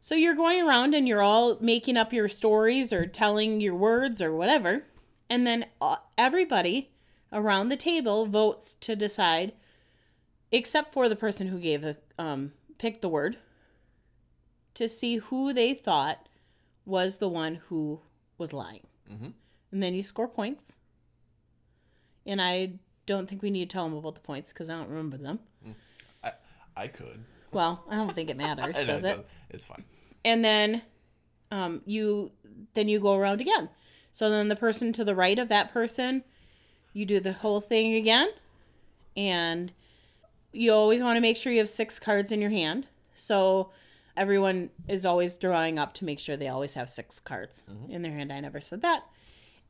[0.00, 4.20] So you're going around and you're all making up your stories or telling your words
[4.20, 4.83] or whatever.
[5.31, 6.91] And then uh, everybody
[7.33, 9.53] around the table votes to decide,
[10.51, 13.38] except for the person who gave the, um, picked the word,
[14.75, 16.29] to see who they thought
[16.85, 18.01] was the one who
[18.38, 18.87] was lying.
[19.11, 19.33] Mhm.
[19.71, 20.79] And then you score points.
[22.27, 24.88] And I don't think we need to tell them about the points because I don't
[24.88, 25.40] remember them.
[26.23, 26.33] I,
[26.77, 27.25] I could.
[27.53, 29.27] Well, I don't think it matters, know does it?
[29.51, 29.85] It's fine.
[30.25, 30.81] And then
[31.51, 32.33] um, you
[32.73, 33.68] then you go around again.
[34.11, 36.25] So then the person to the right of that person,
[36.92, 38.28] you do the whole thing again,
[39.16, 39.72] and
[40.52, 42.87] you always want to make sure you have six cards in your hand.
[43.14, 43.70] So
[44.16, 47.90] everyone is always drawing up to make sure they always have six cards mm-hmm.
[47.90, 48.33] in their hand.
[48.33, 49.05] I never said that.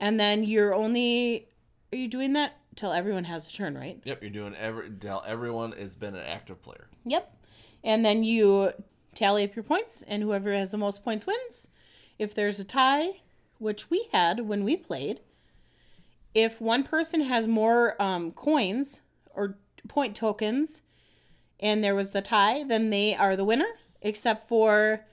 [0.00, 1.48] And then you're only
[1.92, 4.00] are you doing that till everyone has a turn, right?
[4.04, 4.90] Yep, you're doing every.
[4.90, 6.88] Tell everyone has been an active player.
[7.04, 7.36] Yep.
[7.84, 8.72] And then you
[9.14, 11.68] tally up your points, and whoever has the most points wins.
[12.18, 13.20] If there's a tie,
[13.58, 15.20] which we had when we played,
[16.34, 19.00] if one person has more um, coins
[19.34, 19.56] or
[19.88, 20.82] point tokens
[21.60, 23.66] and there was the tie, then they are the winner,
[24.00, 25.04] except for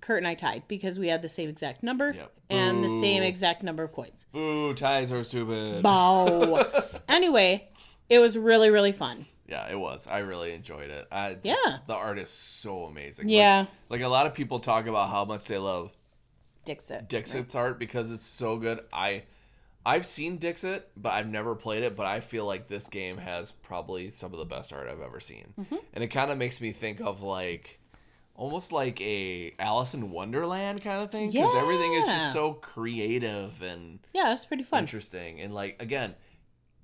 [0.00, 2.32] Kurt and I tied because we had the same exact number Yep.
[2.50, 4.26] and the same exact number of coins.
[4.32, 4.74] Boo!
[4.74, 5.82] Ties are stupid.
[5.82, 6.64] Bow.
[7.08, 7.68] anyway,
[8.08, 9.26] it was really, really fun.
[9.48, 10.06] Yeah, it was.
[10.06, 11.08] I really enjoyed it.
[11.10, 11.78] I, just- Yeah.
[11.86, 13.28] the art is so amazing.
[13.28, 13.66] Yeah.
[13.88, 15.92] like, a lot of people talk about how much they love
[16.64, 17.08] Dixit.
[17.08, 18.80] Dixit's art because it's so good.
[18.92, 19.22] I
[19.88, 21.96] I've seen Dixit, but I've never played it.
[21.96, 25.20] But I feel like this game has probably some of the best art I've ever
[25.20, 25.76] seen, Mm-hmm.
[25.94, 27.80] and it kind of makes me think of like
[28.34, 33.60] almost like a Alice in Wonderland kind of thing because everything is just so creative
[33.62, 34.80] and Yeah, it's pretty fun.
[34.84, 35.40] interesting.
[35.40, 36.14] And like again,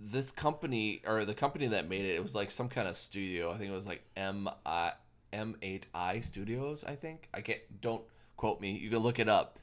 [0.01, 3.53] this company or the company that made it, it was like some kind of studio.
[3.53, 4.93] I think it was like M I
[5.33, 6.85] M eight I Studios.
[6.85, 7.61] I think I can't.
[7.81, 8.03] Don't
[8.37, 8.73] quote me.
[8.73, 9.59] You can look it up.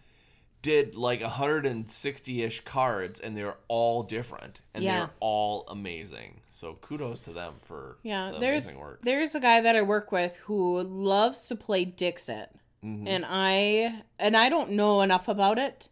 [0.62, 5.00] Did like 160 ish cards, and they're all different, and Yeah.
[5.00, 6.42] they're all amazing.
[6.50, 9.00] So kudos to them for Yeah, the there's amazing work.
[9.04, 12.50] there's a guy that I work with who loves to play Dixit,
[12.84, 13.08] Mhm.
[13.08, 15.90] and I and I don't know enough about it,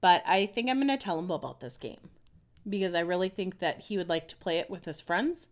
[0.00, 2.10] but I think I'm gonna tell him about this game
[2.68, 5.48] because I really think that he would like to play it with his friends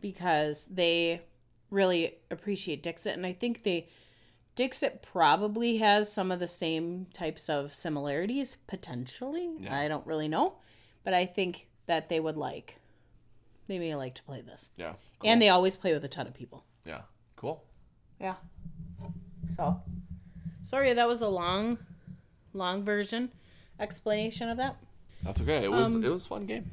[0.00, 1.22] because they
[1.70, 3.88] really appreciate Dixit, and I think they
[4.54, 9.50] Dixit probably has some of the same types of similarities potentially.
[9.60, 9.76] Yeah.
[9.76, 10.54] I don't really know,
[11.04, 12.76] but I think that they would like
[13.68, 14.70] they may like to play this.
[14.76, 16.64] Yeah, And they always play with a ton of people.
[16.84, 17.02] yeah,
[17.36, 17.64] cool.
[18.20, 18.34] Yeah.
[19.56, 19.80] So,
[20.62, 21.78] sorry that was a long,
[22.52, 23.32] long version
[23.80, 24.76] explanation of that.
[25.22, 25.64] That's okay.
[25.64, 26.70] It was Um, it was a fun game.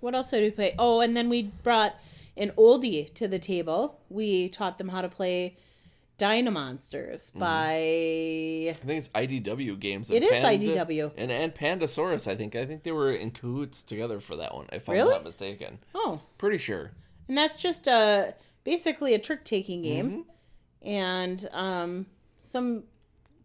[0.00, 0.74] What else did we play?
[0.78, 1.94] Oh, and then we brought
[2.36, 4.00] an oldie to the table.
[4.10, 5.56] We taught them how to play
[6.18, 7.74] Diamonsters by.
[8.70, 10.10] I think it's IDW games.
[10.10, 11.12] It is IDW.
[11.16, 12.28] and and Pandasaurus.
[12.30, 14.66] I think I think they were in cahoots together for that one.
[14.72, 15.10] If I'm Really?
[15.10, 16.92] not mistaken, Oh, pretty sure.
[17.28, 20.10] and that's just a basically a trick taking game,
[20.82, 20.88] Mm-hmm.
[20.88, 22.06] and um,
[22.38, 22.84] some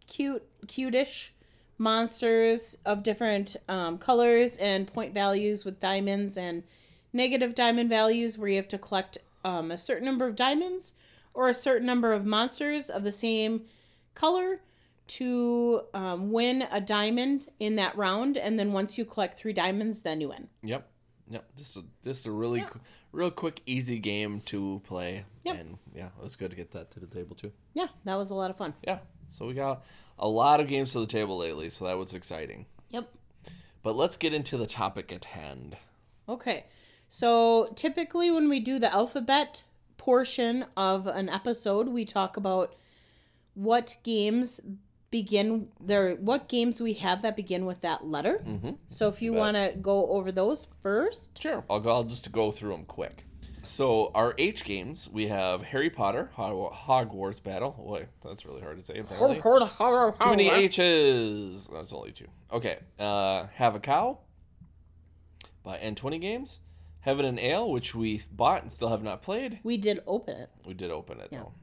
[0.07, 1.29] cute, cutish
[1.79, 6.63] monsters of different um, colors and point values with diamonds and
[7.13, 10.93] negative diamond values, where you have to collect um, a certain number of diamonds
[11.37, 13.61] or a certain number of monsters of the same
[14.15, 14.59] color
[15.05, 20.01] to um, win a diamond in that round, and then once you collect three diamonds,
[20.01, 20.47] then you win.
[20.63, 20.89] Yep.
[21.29, 21.45] Yep.
[21.55, 22.79] Just a just a really qu-
[23.11, 25.25] real quick, easy game to play.
[25.43, 25.59] Yep.
[25.59, 27.51] And yeah, it was good to get that to the table too.
[27.75, 28.73] Yeah, that was a lot of fun.
[28.81, 28.99] Yeah.
[29.29, 29.85] So we got
[30.17, 32.65] a lot of games to the table lately, so that was exciting.
[32.89, 33.09] Yep.
[33.83, 35.77] But let's get into the topic at hand.
[36.27, 36.65] Okay.
[37.07, 39.61] So typically, when we do the alphabet
[40.07, 42.73] portion of an episode, we talk about
[43.55, 44.61] what games
[45.11, 48.41] begin there, what games we have that begin with that letter.
[48.47, 48.69] Mm-hmm.
[48.87, 51.61] So if you want to go over those first, Sure.
[51.69, 51.89] I'll go.
[51.91, 53.25] I'll just go through them quick.
[53.63, 57.71] So our H games, we have Harry Potter, Hogwarts Battle.
[57.71, 58.99] Boy, that's really hard to say.
[58.99, 59.35] Apparently.
[60.21, 61.67] Too many H's.
[61.67, 62.27] That's only two.
[62.53, 62.77] Okay.
[62.97, 64.19] Uh, have a cow.
[65.63, 66.61] By N20 Games.
[67.07, 69.59] Heaven and Ale, which we bought and still have not played.
[69.63, 70.49] We did open it.
[70.65, 71.43] We did open it Yeah.
[71.43, 71.53] though.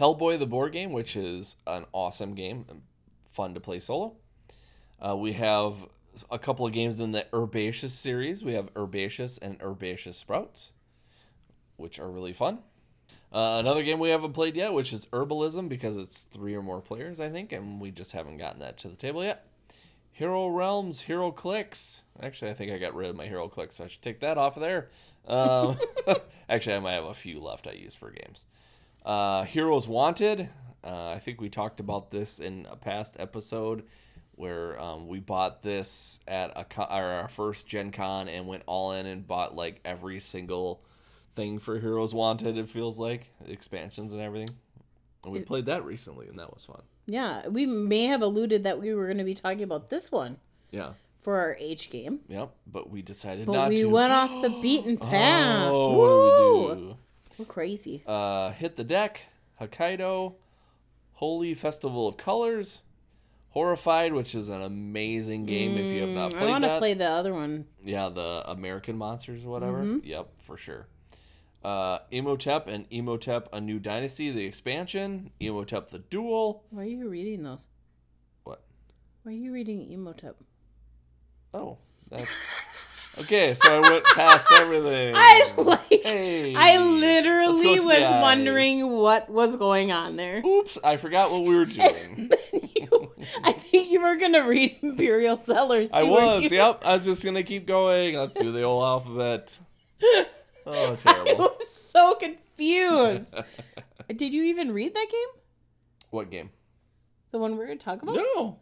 [0.00, 2.80] Hellboy the board game, which is an awesome game, and
[3.30, 4.16] fun to play solo.
[4.98, 5.86] Uh, we have
[6.30, 8.42] a couple of games in the Herbaceous series.
[8.42, 10.72] We have Herbaceous and Herbaceous Sprouts,
[11.76, 12.60] which are really fun.
[13.30, 16.80] Uh, another game we haven't played yet, which is Herbalism, because it's three or more
[16.80, 19.46] players, I think, and we just haven't gotten that to the table yet.
[20.22, 22.02] Hero Realms, HeroClix.
[22.22, 24.56] Actually, I think I got rid of my HeroClix, so I should take that off
[24.56, 24.88] of there.
[25.26, 25.76] Um,
[26.48, 28.44] actually, I might have a few left I use for games.
[29.04, 30.48] Uh, Heroes Wanted.
[30.84, 33.82] Uh, I think we talked about this in a past episode
[34.36, 38.62] where um, we bought this at a co- our our first Gen Con and went
[38.66, 40.84] all in and bought like every single
[41.32, 42.56] thing for Heroes Wanted.
[42.56, 44.54] It feels like expansions and everything.
[45.24, 46.82] And we played that recently, and that was fun.
[47.06, 50.36] Yeah, we may have alluded that we were going to be talking about this one
[50.70, 50.92] Yeah.
[51.20, 52.50] for our H game, Yep.
[52.66, 53.86] But we decided but not we to.
[53.86, 55.68] We went off the beaten path.
[55.70, 56.62] Oh, Woo!
[56.68, 56.96] what did we do?
[57.38, 58.02] We're crazy.
[58.06, 59.22] Uh, hit the deck,
[59.60, 60.34] Hokkaido,
[61.14, 62.82] Holi Festival of Colors,
[63.50, 66.78] Horrified, which is an amazing game if you have not Mm, I played want to
[66.78, 67.66] play the other one.
[67.84, 69.82] Yeah, the American Monsters or whatever.
[69.82, 70.06] Mm-hmm.
[70.06, 70.86] Yep, for sure.
[71.64, 75.30] Uh, Imhotep and Imhotep A New Dynasty, the expansion.
[75.40, 76.64] Imhotep the Duel.
[76.70, 77.68] Why are you reading those?
[78.44, 78.62] What?
[79.22, 80.36] Why are you reading Imhotep?
[81.54, 81.78] Oh,
[82.10, 82.28] that's.
[83.18, 85.14] Okay, so I went past everything.
[85.16, 85.80] I like.
[86.02, 90.42] Hey, I literally was wondering what was going on there.
[90.44, 92.30] Oops, I forgot what we were doing.
[92.74, 93.12] You-
[93.44, 95.90] I think you were gonna read Imperial Settlers.
[95.92, 96.56] I was, you?
[96.56, 96.82] yep.
[96.84, 98.16] I was just gonna keep going.
[98.16, 99.56] Let's do the whole alphabet.
[100.66, 103.34] Oh, I was so confused.
[104.16, 105.40] Did you even read that game?
[106.10, 106.50] what game?
[107.30, 108.16] The one we're gonna talk about?
[108.16, 108.58] No.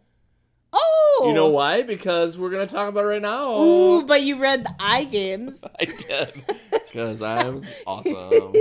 [0.72, 1.82] Oh, You know why?
[1.82, 3.58] Because we're gonna talk about it right now.
[3.60, 5.64] Ooh, but you read the I games.
[5.80, 6.44] I did.
[6.70, 8.52] Because I'm awesome.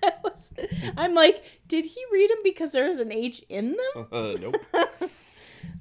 [0.00, 0.50] that was.
[0.96, 4.06] I'm like, did he read them because there was an H in them?
[4.10, 4.56] Uh, nope.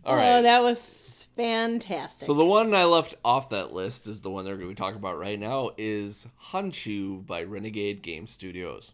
[0.06, 2.26] All Oh, that was fantastic.
[2.26, 4.76] So the one I left off that list is the one they're going to be
[4.76, 8.93] talking about right now is Honshu by Renegade Game Studios.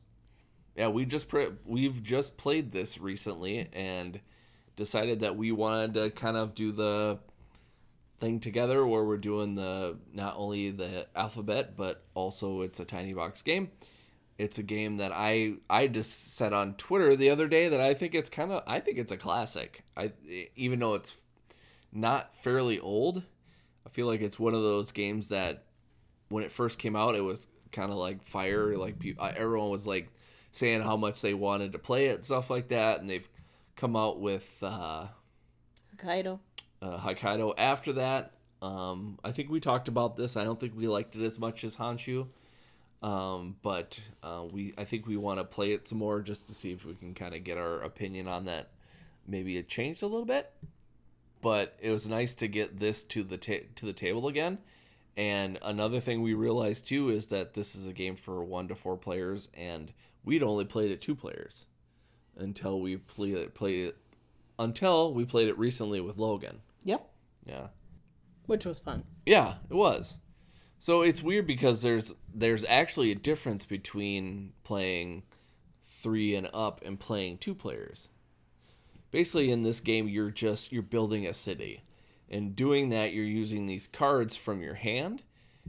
[0.76, 4.22] Yeah, we just pre- we've just played this recently and
[4.76, 7.20] decided that we wanted to kind of do the
[8.20, 13.14] thing together where we're doing the not only the alphabet but also it's a tiny
[13.14, 13.72] box game.
[14.42, 17.94] It's a game that I I just said on Twitter the other day that I
[17.94, 19.84] think it's kind of I think it's a classic.
[19.96, 20.12] I
[20.56, 21.18] even though it's
[21.92, 23.24] not fairly old.
[23.86, 25.66] I feel like it's one of those games that
[26.30, 28.78] when it first came out, it was kind of like fire.
[28.78, 30.10] Like uh, everyone was like
[30.52, 33.02] saying how much they wanted to play it, and stuff like that.
[33.02, 33.28] And they've
[33.76, 35.08] come out with uh,
[35.98, 36.40] Kaido.
[36.82, 38.32] uh, Hokkaido after that.
[38.62, 40.38] Um, I think we talked about this.
[40.38, 42.28] I don't think we liked it as much as Honshu.
[43.02, 46.54] Um, but uh, we, I think we want to play it some more just to
[46.54, 48.70] see if we can kind of get our opinion on that.
[49.28, 50.52] Maybe it changed a little bit,
[51.42, 54.60] but it was nice to get this to the ta- to the table again.
[55.18, 58.76] And another thing we realized too is that this is a game for one to
[58.76, 59.92] four players, and
[60.24, 61.66] we'd only played it two players
[62.38, 63.98] until we played it, played it
[64.60, 66.62] until we played it recently with Logan.
[66.84, 67.08] Yep,
[67.46, 67.68] Yeah.
[68.46, 69.04] which was fun.
[69.26, 70.20] Yeah, it was.
[70.82, 75.22] So it's weird because there's there's actually a difference between playing
[75.84, 78.10] three and up and playing two players.
[79.12, 81.84] Basically, in this game, you're just you're building a city,
[82.32, 85.22] and doing that, you're using these cards from your hand,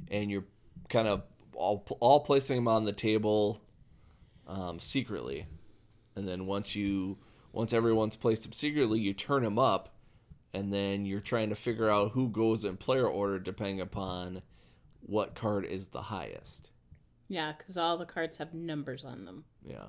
[0.09, 0.47] and you're
[0.89, 3.61] kind of all all placing them on the table
[4.49, 5.45] um, secretly,
[6.17, 7.19] and then once you
[7.53, 9.95] once everyone's placed them secretly, you turn them up,
[10.55, 14.41] and then you're trying to figure out who goes in player order depending upon
[15.07, 16.71] what card is the highest.
[17.29, 19.45] Yeah, because all the cards have numbers on them.
[19.67, 19.87] Yeah.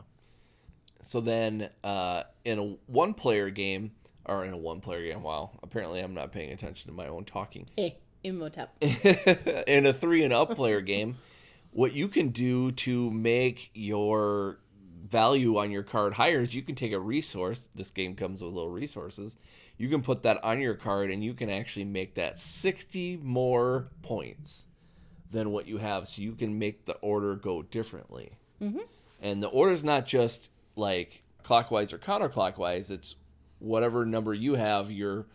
[1.02, 3.92] So then, uh, in a one-player game,
[4.26, 7.70] or in a one-player game, wow, apparently I'm not paying attention to my own talking.
[7.76, 8.76] Hey, Imhotep.
[9.68, 11.18] in a three and up player game,
[11.72, 14.60] what you can do to make your
[15.06, 17.70] value on your card higher is you can take a resource.
[17.76, 19.38] This game comes with little resources.
[19.78, 23.90] You can put that on your card and you can actually make that 60 more
[24.02, 24.66] points
[25.34, 26.08] than what you have.
[26.08, 28.32] So you can make the order go differently.
[28.62, 28.80] Mm-hmm.
[29.22, 33.16] And the order is not just like clockwise or counterclockwise, it's
[33.60, 35.26] whatever number you have, you're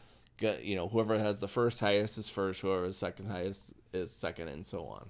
[0.62, 4.49] you know whoever has the first highest is first whoever has second highest is second
[4.49, 5.09] and so on.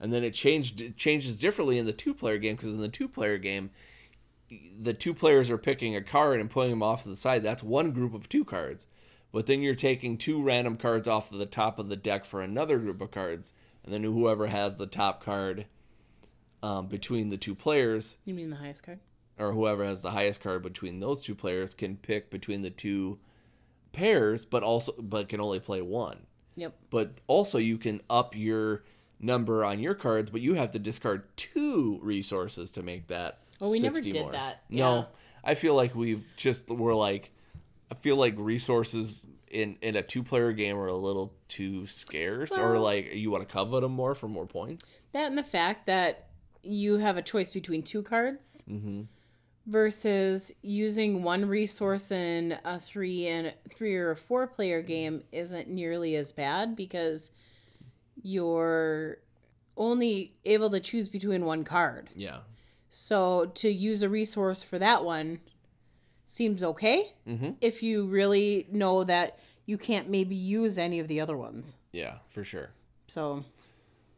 [0.00, 2.88] And then it changed it changes differently in the two player game because in the
[2.88, 3.70] two player game
[4.78, 7.42] the two players are picking a card and putting them off to the side.
[7.42, 8.86] That's one group of two cards.
[9.30, 12.40] But then you're taking two random cards off of the top of the deck for
[12.40, 13.52] another group of cards
[13.88, 15.64] and then whoever has the top card
[16.62, 18.98] um, between the two players You mean the highest card?
[19.38, 23.18] or whoever has the highest card between those two players can pick between the two
[23.92, 26.26] pairs, but also but can only play one.
[26.56, 26.74] Yep.
[26.90, 28.84] But also you can up your
[29.20, 33.38] number on your cards, but you have to discard two resources to make that.
[33.60, 34.32] Oh, we never did more.
[34.32, 34.64] that.
[34.68, 35.06] No,
[35.42, 37.30] I feel like we've just we're like,
[37.90, 42.56] I feel like resources in in a two player game are a little too scarce,
[42.56, 44.92] or like you want to covet them more for more points.
[45.12, 46.28] That and the fact that
[46.62, 49.02] you have a choice between two cards Mm-hmm.
[49.66, 55.68] versus using one resource in a three and three or a four player game isn't
[55.68, 57.30] nearly as bad because
[58.22, 59.18] you're
[59.76, 62.10] only able to choose between one card.
[62.14, 62.40] Yeah.
[62.88, 65.40] So to use a resource for that one
[66.30, 67.50] seems okay Mm-hmm.
[67.60, 71.76] if you really know that you can't maybe use any of the other ones.
[71.92, 72.70] Yeah, for sure.
[73.06, 73.44] So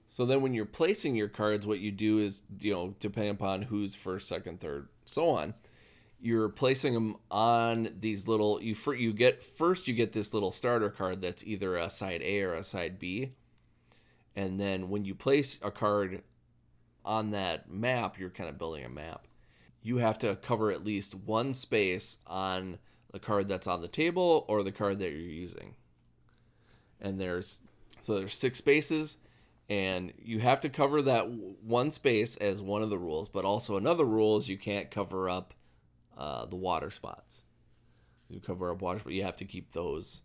[0.06, 3.62] So then when you're placing your cards, what you do is, you know, depending upon
[3.62, 5.54] who's first, second, third, so on,
[6.20, 10.50] you're placing them on these little you fir- you get first you get this little
[10.50, 13.32] starter card that's either a side A or a side B.
[14.36, 16.22] And then when you place a card
[17.04, 19.26] on that map, you're kind of building a map.
[19.82, 22.78] You have to cover at least one space on
[23.12, 25.74] the card that's on the table or the card that you're using.
[27.00, 27.60] And there's
[28.00, 29.16] so there's six spaces
[29.70, 33.76] and you have to cover that one space as one of the rules, but also
[33.76, 35.54] another rule is you can't cover up
[36.18, 37.44] uh, the water spots.
[38.28, 40.22] You cover up water, but you have to keep those.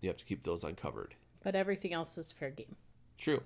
[0.00, 1.14] You have to keep those uncovered.
[1.42, 2.76] but everything else is fair game.
[3.18, 3.42] True.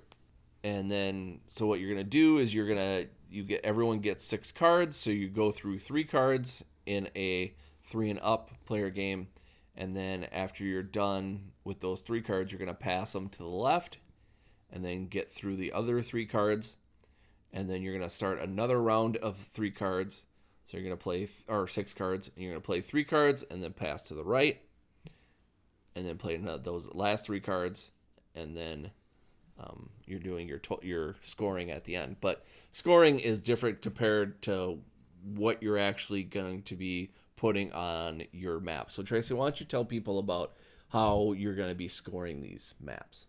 [0.65, 4.53] And then, so what you're gonna do is you're gonna you get everyone gets six
[4.53, 9.29] cards, so you go through three cards in a three and up player game,
[9.77, 13.45] and then after you're done with those three cards, you're gonna pass them to the
[13.45, 13.99] left,
[14.71, 16.77] and then get through the other three cards,
[17.53, 20.25] and then you're gonna start another round of three cards.
[20.67, 23.63] So you're gonna play th- or six cards, and you're gonna play three cards, and
[23.63, 24.61] then pass to the right,
[25.95, 27.91] and then play ano- those last three cards,
[28.35, 28.91] and then
[29.59, 32.17] um, you're doing your to- your scoring at the end.
[32.21, 34.79] But scoring is different compared to
[35.23, 38.91] what you're actually going to be putting on your map.
[38.91, 40.55] So Tracy, why don't you tell people about
[40.89, 43.27] how you're going to be scoring these maps?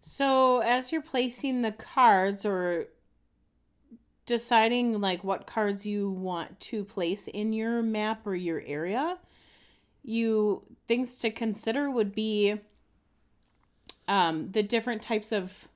[0.00, 2.88] So as you're placing the cards or
[4.26, 9.18] deciding like what cards you want to place in your map or your area,
[10.02, 12.60] you things to consider would be
[14.08, 15.68] um, the different types of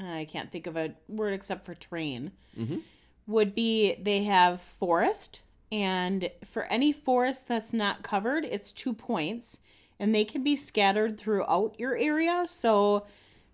[0.00, 2.32] I can't think of a word except for terrain.
[2.58, 2.82] Mhm.
[3.26, 5.40] Would be they have forest,
[5.70, 9.60] and for any forest that's not covered, it's two points,
[10.00, 12.44] and they can be scattered throughout your area.
[12.46, 13.06] So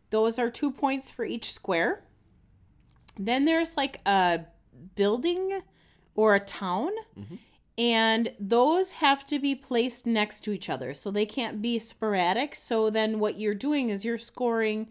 [0.08, 2.02] those are two points for each square.
[3.18, 4.40] Then there's like a
[4.96, 5.60] building
[6.14, 6.90] or a town,
[7.80, 10.92] and those have to be placed next to each other.
[10.92, 12.54] So they can't be sporadic.
[12.54, 14.90] So then what you're doing is you're scoring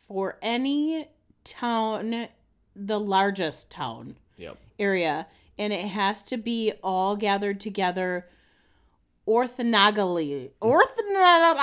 [0.00, 1.08] for any
[1.44, 2.28] town,
[2.74, 4.56] the largest town Yep.
[4.78, 5.26] area,
[5.58, 8.26] and it has to be all gathered together
[9.28, 10.50] orthogonally.
[10.62, 11.60] Orthogonally.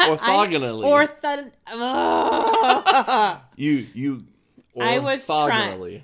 [0.00, 1.50] Orthogonally.
[1.66, 3.40] Ortho.
[3.56, 4.24] You you
[4.80, 6.02] I was trying- orthogonally.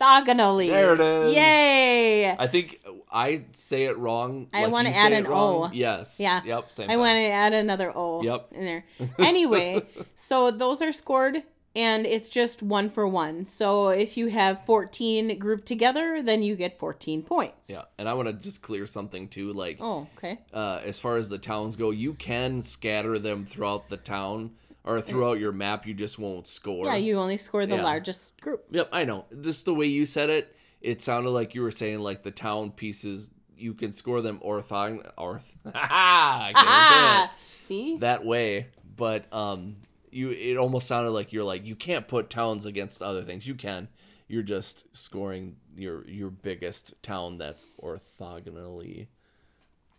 [0.00, 0.68] Orthogonally.
[0.68, 1.34] There it is.
[1.34, 2.30] Yay!
[2.30, 2.80] I think
[3.10, 4.48] I say it wrong.
[4.52, 5.26] I like wanna add an.
[5.28, 5.70] O.
[5.72, 6.18] Yes.
[6.18, 6.42] Yeah.
[6.44, 6.70] Yep.
[6.70, 6.90] Same.
[6.90, 8.48] I want to add another O Yep.
[8.52, 8.84] in there.
[9.18, 9.80] Anyway,
[10.14, 11.42] so those are scored
[11.76, 13.44] and it's just one for one.
[13.44, 17.70] So if you have 14 grouped together, then you get 14 points.
[17.70, 19.52] Yeah, and I want to just clear something too.
[19.52, 20.40] Like, Oh, okay.
[20.52, 24.52] uh, as far as the towns go, you can scatter them throughout the town
[24.84, 25.86] or throughout your map.
[25.86, 26.86] You just won't score.
[26.86, 27.84] Yeah, you only score the Yeah.
[27.84, 28.64] largest group.
[28.70, 29.26] Yep, I know.
[29.40, 32.70] Just the way you said it, it sounded like you were saying like the town
[32.70, 33.30] pieces.
[33.56, 35.54] You can score them orthog orth.
[35.74, 37.96] I can't even say Ah, see?
[37.98, 39.76] that way, but um,
[40.10, 43.46] you it almost sounded like you're like you can't put towns against other things.
[43.46, 43.88] You can.
[44.28, 49.08] You're just scoring your your biggest town that's orthogonally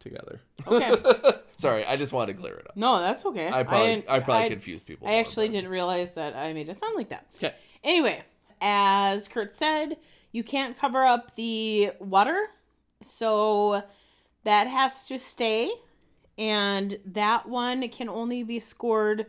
[0.01, 0.41] together.
[0.67, 0.93] Okay.
[1.57, 2.75] Sorry, I just wanted to clear it up.
[2.75, 3.47] No, that's okay.
[3.49, 5.07] I probably didn't- I, probably I- confused people.
[5.07, 7.27] I actually didn't realize that I made it sound like that.
[7.37, 7.53] Okay.
[7.83, 8.21] Anyway,
[8.59, 9.97] as Kurt said,
[10.33, 12.47] you can't cover up the water,
[12.99, 13.83] so
[14.43, 15.69] that has to stay,
[16.37, 19.27] and that one can only be scored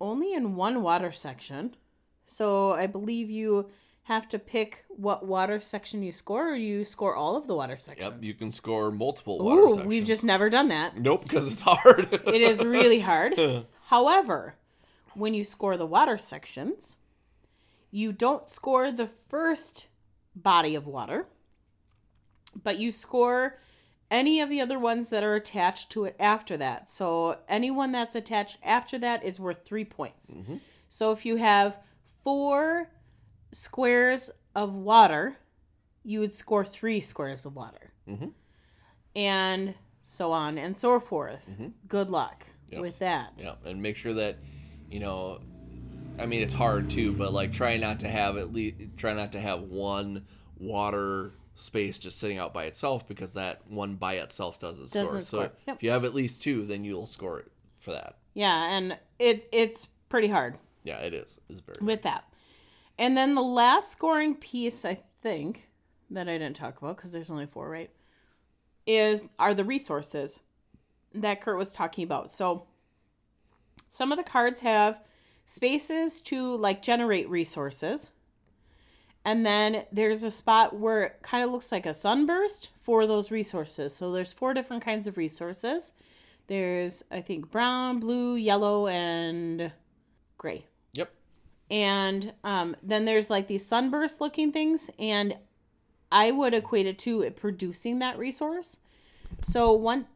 [0.00, 1.76] only in one water section.
[2.24, 3.70] So I believe you
[4.04, 7.76] have to pick what water section you score, or you score all of the water
[7.78, 8.12] sections?
[8.12, 9.64] Yep, you can score multiple water sections.
[9.64, 9.88] Ooh, sections.
[9.88, 10.98] we've just never done that.
[10.98, 12.12] nope because it's hard.
[12.26, 13.34] It is really hard.
[13.86, 14.54] However,
[15.14, 16.96] when you score the water sections,
[17.90, 19.86] you don't score the first
[20.36, 21.26] body of water,
[22.62, 23.58] but you score
[24.10, 26.88] any of the other ones that are attached to it after that.
[26.88, 30.34] So anyone that's attached after that is worth three points.
[30.34, 30.56] Mm-hmm.
[30.88, 31.78] So if you have
[32.22, 32.90] four
[33.54, 35.36] squares of water,
[36.02, 37.92] you would score three squares of water.
[38.08, 38.32] Mhm.
[39.16, 41.54] And so on and so forth.
[41.88, 42.80] Good luck Yep.
[42.80, 43.32] with that.
[43.38, 44.36] Yeah, and make sure that
[44.90, 45.40] you know.
[46.18, 49.32] I mean, it's hard too, but like try not to have at least try not
[49.32, 50.26] to have one
[50.58, 55.02] water space just sitting out by itself because that one by itself doesn't score.
[55.02, 55.52] Doesn't so score.
[55.66, 55.76] Yep.
[55.76, 58.18] if you have at least two, then you'll score it for that.
[58.34, 61.40] Yeah, and it it's pretty hard Yeah, it is.
[61.48, 62.24] It's very with that.
[62.98, 65.68] And then the last scoring piece, I think,
[66.10, 67.90] that I didn't talk about because there's only four, right?
[68.86, 70.40] Is are the resources
[71.14, 72.30] that Kurt was talking about.
[72.30, 72.66] So
[73.88, 75.00] some of the cards have
[75.44, 78.10] spaces to like generate resources.
[79.24, 83.30] And then there's a spot where it kind of looks like a sunburst for those
[83.30, 83.94] resources.
[83.94, 85.94] So there's four different kinds of resources.
[86.46, 89.72] There's I think brown, blue, yellow, and
[90.36, 90.66] gray.
[91.70, 95.38] And um, then there's like these sunburst looking things, and
[96.12, 98.78] I would equate it to it producing that resource.
[99.40, 100.06] So one,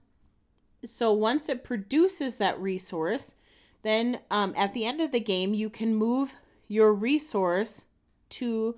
[0.84, 3.34] so once it produces that resource,
[3.82, 6.34] then um, at the end of the game you can move
[6.68, 7.86] your resource
[8.30, 8.76] to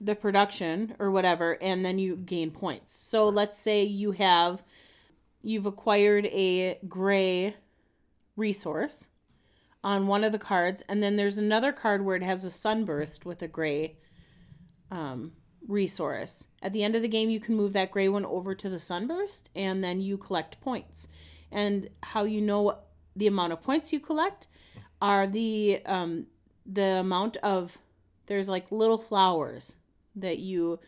[0.00, 2.94] the production or whatever, and then you gain points.
[2.94, 4.62] So let's say you have
[5.42, 7.54] you've acquired a gray
[8.36, 9.08] resource
[9.84, 13.26] on one of the cards, and then there's another card where it has a sunburst
[13.26, 13.98] with a gray
[14.90, 15.32] um,
[15.66, 16.46] resource.
[16.62, 18.78] At the end of the game, you can move that gray one over to the
[18.78, 21.08] sunburst, and then you collect points.
[21.50, 22.78] And how you know
[23.16, 24.48] the amount of points you collect
[25.00, 26.26] are the um,
[26.64, 27.76] the amount of
[28.26, 29.76] there's like little flowers
[30.14, 30.78] that you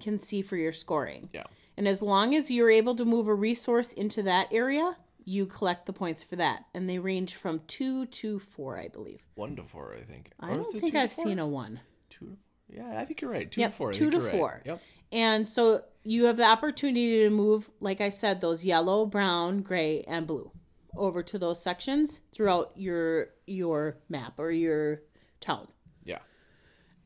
[0.00, 1.28] can see for your scoring.
[1.32, 1.44] Yeah.
[1.76, 4.96] And as long as you're able to move a resource into that area,
[5.28, 6.64] you collect the points for that.
[6.74, 9.20] And they range from two to four, I believe.
[9.34, 10.30] One to four, I think.
[10.40, 11.80] I don't think I've seen a one.
[12.08, 12.36] two.
[12.70, 13.50] To, yeah, I think you're right.
[13.50, 13.92] Two Yep, to four.
[13.92, 14.32] Two to you're right.
[14.32, 14.62] four.
[14.64, 14.80] Yep.
[15.12, 20.02] And so you have the opportunity to move, like I said, those yellow, brown, gray,
[20.08, 20.50] and blue
[20.96, 25.02] over to those sections throughout your your map or your
[25.40, 25.68] town.
[26.04, 26.20] Yeah.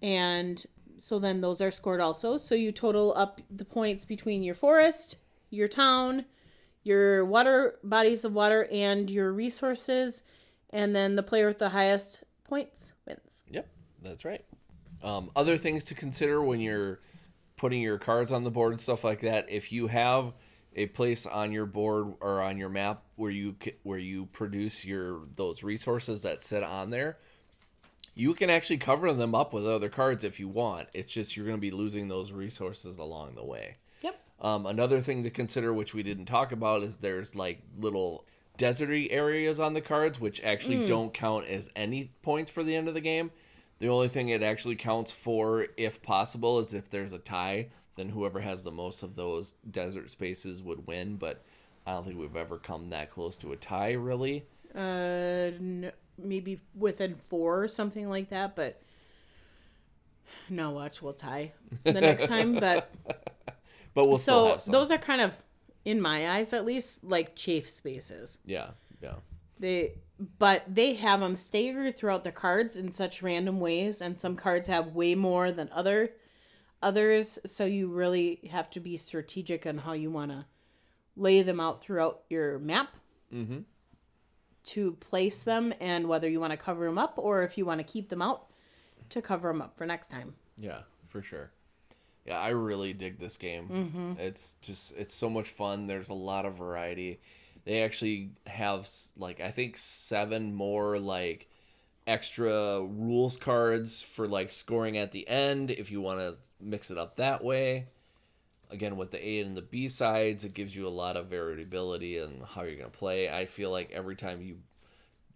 [0.01, 0.65] And
[0.97, 2.37] so then those are scored also.
[2.37, 5.17] So you total up the points between your forest,
[5.51, 6.25] your town,
[6.83, 10.23] your water bodies of water, and your resources.
[10.71, 13.45] And then the player with the highest points wins.
[13.51, 13.69] Yep,
[14.03, 14.45] that's right.
[15.03, 17.01] Um, other things to consider when you're
[17.57, 19.51] putting your cards on the board and stuff like that.
[19.51, 20.33] If you have
[20.75, 25.21] a place on your board or on your map where you where you produce your
[25.37, 27.19] those resources that sit on there,
[28.15, 30.89] you can actually cover them up with other cards if you want.
[30.95, 33.77] It's just you're going to be losing those resources along the way.
[34.43, 38.27] Um, another thing to consider, which we didn't talk about, is there's like little
[38.59, 42.89] deserty areas on the cards, which actually don't count as any points for the end
[42.89, 43.31] of the game.
[43.79, 48.09] The only thing it actually counts for, if possible, is if there's a tie, then
[48.09, 51.17] whoever has the most of those desert spaces would win.
[51.17, 51.45] But
[51.87, 54.45] I don't think we've ever come that close to a tie, really.
[54.75, 54.79] Uh,
[55.59, 58.81] n- maybe within four or something like that, but
[60.49, 61.53] no, watch, we'll tie
[61.85, 62.55] the next time.
[62.55, 62.91] But
[63.95, 64.73] But we'll still so have some.
[64.73, 65.37] those are kind of,
[65.85, 68.39] in my eyes at least, like chafe spaces.
[68.45, 68.71] yeah,
[69.03, 69.17] yeah,
[69.59, 69.95] They,
[70.39, 74.67] but they have them staggered throughout the cards in such random ways, and some cards
[74.69, 76.13] have way more than other
[76.83, 77.39] others.
[77.45, 80.47] So you really have to be strategic on how you want to
[81.17, 82.97] lay them out throughout your map
[83.33, 83.59] mm-hmm.
[84.65, 87.81] to place them, and whether you want to cover them up or if you want
[87.81, 88.47] to keep them out
[89.11, 90.35] to cover them up for next time.
[90.59, 91.51] Yeah, for sure.
[92.25, 93.69] Yeah, I really dig this game.
[93.69, 94.21] Mm-hmm.
[94.21, 95.87] It's just it's so much fun.
[95.87, 97.21] There's a lot of variety.
[97.65, 101.49] They actually have like I think seven more like
[102.07, 106.99] extra rules cards for like scoring at the end if you want to mix it
[106.99, 107.87] up that way.
[108.71, 112.19] Again, with the A and the B sides, it gives you a lot of variability
[112.19, 113.29] in how you're gonna play.
[113.29, 114.59] I feel like every time you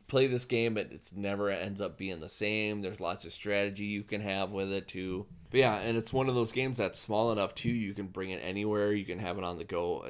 [0.08, 2.82] play this game, it it's never ends up being the same.
[2.82, 5.26] There's lots of strategy you can have with it too.
[5.50, 7.70] But yeah, and it's one of those games that's small enough too.
[7.70, 8.92] You can bring it anywhere.
[8.92, 10.04] You can have it on the go.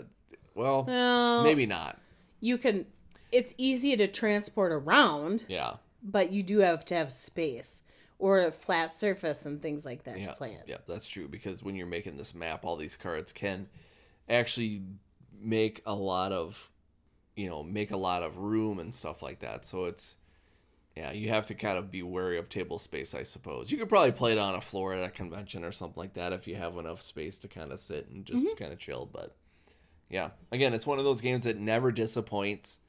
[0.55, 1.99] Well, Well, maybe not.
[2.41, 2.87] you can.
[3.33, 7.83] It's easy to transport around, Yeah, but you do have to have space
[8.19, 10.63] or a flat surface and things like that yeah, to play it.
[10.67, 10.79] yeah.
[10.87, 13.69] That's true because when you're making this map, all these cards can
[14.29, 14.83] actually
[15.39, 16.71] make a lot of,
[17.37, 19.65] you know, make a lot of room and stuff like that.
[19.65, 20.17] So it's
[20.97, 23.71] Yeah, you have to kind of be wary of table space, I suppose.
[23.71, 26.33] You could probably play it on a floor at a convention or something like that
[26.33, 28.57] if you have enough space to kind of sit and just mm-hmm.
[28.57, 29.09] kind of chill.
[29.13, 29.37] But
[30.09, 32.81] yeah, again, it's one of those games that never disappoints.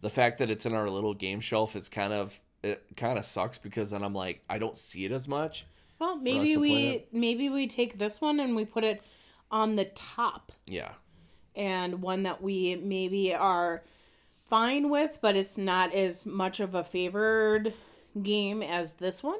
[0.00, 3.24] The fact that it's in our little game shelf is kind of it kind of
[3.24, 5.66] sucks because then I'm like I don't see it as much.
[5.98, 9.02] Well, maybe we maybe we take this one and we put it
[9.50, 10.92] on the top Yeah,
[11.60, 13.84] and one that we maybe are
[14.48, 17.74] fine with, but it's not as much of a favored
[18.22, 19.38] game as this one,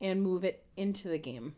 [0.00, 1.56] and move it into the game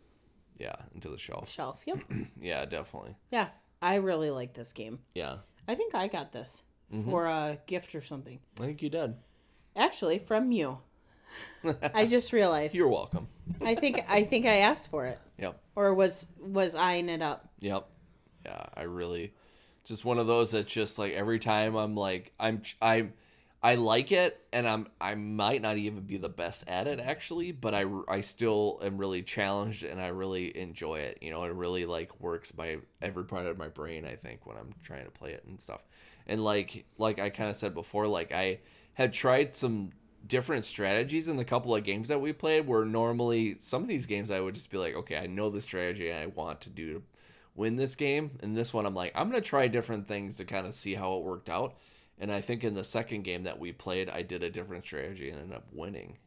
[0.59, 1.51] yeah, into the shelf.
[1.51, 1.82] shelf.
[1.86, 1.99] Yep.
[2.41, 3.16] Yeah, definitely.
[3.30, 3.49] yeah,
[3.82, 4.99] I really like this game.
[5.14, 5.36] Yeah,
[5.68, 7.09] I think I got this Mm-hmm.
[7.11, 8.41] for a gift or something.
[8.59, 9.14] I think you did.
[9.76, 10.78] Actually, from you.
[11.95, 12.74] I just realized.
[12.74, 13.28] You're welcome.
[13.64, 15.61] I think I think I asked for it, Yep.
[15.76, 17.49] or was was eyeing it up.
[17.61, 17.86] Yep.
[18.45, 19.32] Yeah, I really
[19.84, 23.12] just one of those that just like every time I'm like I'm I'm
[23.62, 27.52] I like it and I'm I might not even be the best at it actually,
[27.52, 31.18] but I I still am really challenged and I really enjoy it.
[31.20, 34.56] You know, it really like works my every part of my brain I think when
[34.56, 35.82] I'm trying to play it and stuff.
[36.26, 38.60] And like like I kind of said before like I
[38.94, 39.90] had tried some
[40.26, 44.06] different strategies in the couple of games that we played where normally some of these
[44.06, 46.94] games I would just be like, okay, I know the strategy I want to do
[46.94, 47.02] to
[47.61, 48.38] win this game.
[48.42, 51.16] And this one I'm like, I'm gonna try different things to kind of see how
[51.18, 51.76] it worked out.
[52.18, 55.30] And I think in the second game that we played, I did a different strategy
[55.30, 56.18] and ended up winning.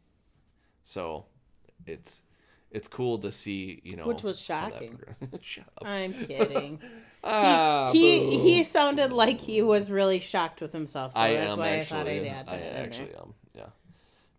[0.83, 1.25] So
[1.85, 2.21] it's
[2.71, 4.99] it's cool to see, you know, Which was shocking.
[5.83, 6.79] I'm kidding.
[7.23, 8.39] Ah, he boo.
[8.39, 11.99] he sounded like he was really shocked with himself, so I that's am why actually.
[11.99, 12.83] I thought I'd add I that in there.
[12.83, 13.33] actually am.
[13.53, 13.65] Yeah,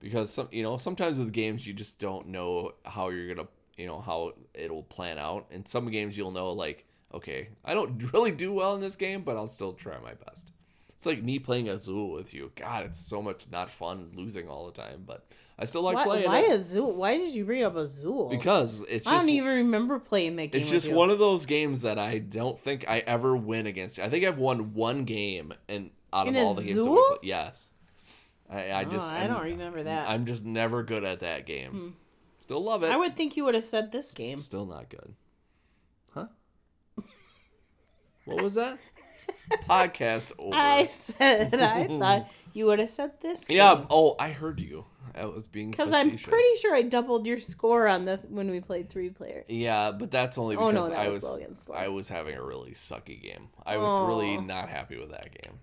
[0.01, 3.87] because some you know sometimes with games you just don't know how you're gonna you
[3.87, 5.47] know how it'll plan out.
[5.51, 9.23] In some games you'll know like okay I don't really do well in this game,
[9.23, 10.51] but I'll still try my best.
[10.97, 12.51] It's like me playing Azul with you.
[12.57, 15.27] God, it's so much not fun losing all the time, but
[15.59, 16.95] I still like Why, playing why it Azul?
[16.95, 18.31] Why did you bring up Azul?
[18.31, 20.63] because it's I don't even remember playing that game.
[20.63, 23.99] it's just one of those games that I don't think I ever win against.
[23.99, 26.97] I think I've won one game and out of In all the games that we
[26.97, 27.17] play.
[27.23, 27.73] Yes.
[28.49, 30.09] I, I Oh, just I I'm- don't remember that.
[30.09, 31.71] I'm just never good at that game.
[31.71, 31.89] Hmm.
[32.45, 32.91] Still love it.
[32.91, 34.37] I would think you would have said this game.
[34.37, 35.15] Still not good.
[36.13, 36.27] Huh?
[38.27, 38.77] what was that?
[39.67, 40.55] Podcast over.
[40.55, 43.47] I said I thought you would have said this.
[43.49, 43.87] yeah.
[43.89, 44.85] Oh, I heard you.
[45.15, 48.61] I was being because I'm pretty sure I doubled your score on the when we
[48.61, 49.47] played three player.
[49.49, 51.65] Yeah, but that's only Oh, because no, that I was was.
[51.73, 53.49] I was having a really sucky game.
[53.65, 55.61] I was really not happy with that game.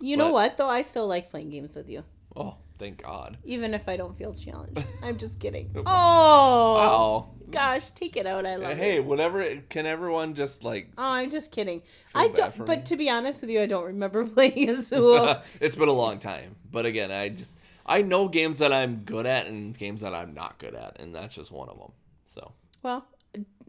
[0.00, 0.68] You know what though?
[0.68, 2.04] I still like playing games with you,
[2.36, 3.38] Oh, thank God.
[3.44, 4.84] even if I don't feel challenged.
[5.02, 5.70] I'm just kidding.
[5.86, 7.30] Oh, Wow.
[7.50, 8.44] gosh, take it out.
[8.44, 9.04] I love Hey, it.
[9.04, 9.44] whatever.
[9.68, 10.90] Can everyone just like?
[10.98, 11.82] Oh, I'm just kidding.
[12.14, 12.56] I don't.
[12.66, 12.84] But me?
[12.84, 15.36] to be honest with you, I don't remember playing Azul.
[15.60, 17.56] it's been a long time, but again, I just
[17.86, 21.14] I know games that I'm good at and games that I'm not good at, and
[21.14, 21.92] that's just one of them.
[22.24, 23.06] So Well,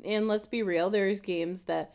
[0.03, 1.93] and let's be real, there's games that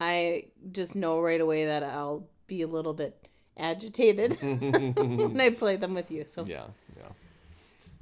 [0.00, 3.23] I just know right away that I'll be a little bit
[3.56, 6.24] agitated when I play them with you.
[6.24, 6.64] So yeah,
[6.96, 7.08] yeah.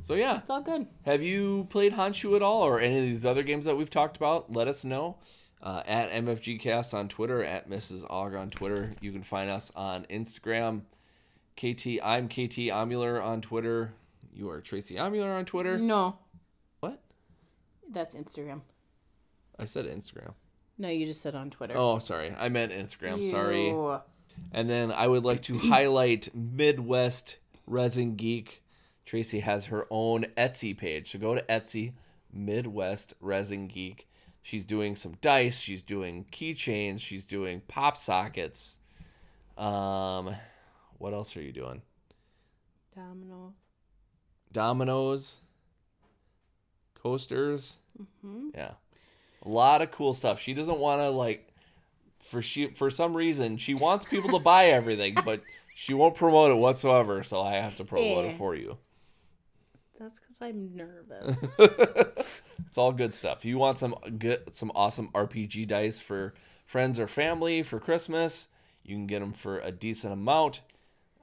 [0.02, 0.86] So yeah, it's all good.
[1.04, 4.16] have you played Honshu at all, or any of these other games that we've talked
[4.16, 4.52] about?
[4.52, 5.16] Let us know.
[5.62, 8.04] Uh, at MFGcast on Twitter, at Mrs.
[8.10, 8.94] Og on Twitter.
[9.00, 10.80] You can find us on Instagram.
[11.56, 13.92] KT, I'm KT Omular on Twitter.
[14.34, 15.78] You are Tracy Omular on Twitter.
[15.78, 16.18] No,
[16.80, 17.00] What?
[17.88, 18.62] that's Instagram.
[19.56, 20.32] I said Instagram.
[20.78, 21.74] No, you just said on Twitter.
[21.76, 22.34] Oh, sorry.
[22.36, 23.22] I meant Instagram.
[23.24, 23.70] Sorry.
[24.50, 28.62] And then I would like to highlight Midwest Resin Geek.
[29.04, 31.12] Tracy has her own Etsy page.
[31.12, 31.92] So go to Etsy,
[32.32, 34.08] Midwest Resin Geek.
[34.42, 35.60] She's doing some dice.
[35.60, 37.00] She's doing keychains.
[37.00, 38.78] She's doing pop sockets.
[39.56, 40.34] Um,
[40.98, 41.82] what else are you doing?
[42.94, 43.66] Dominoes.
[44.52, 45.40] Dominoes,
[46.94, 47.78] coasters.
[48.54, 48.72] Yeah,
[49.42, 50.40] a lot of cool stuff.
[50.40, 51.51] She doesn't want to like
[52.22, 55.42] for she for some reason she wants people to buy everything, but
[55.74, 57.22] she won't promote it whatsoever.
[57.22, 58.28] So I have to promote Eh.
[58.28, 58.78] it for you.
[60.00, 61.52] That's because I'm nervous.
[62.66, 63.44] It's all good stuff.
[63.44, 66.32] You want some good, some awesome RPG dice for
[66.64, 68.48] friends or family for Christmas?
[68.82, 70.62] You can get them for a decent amount.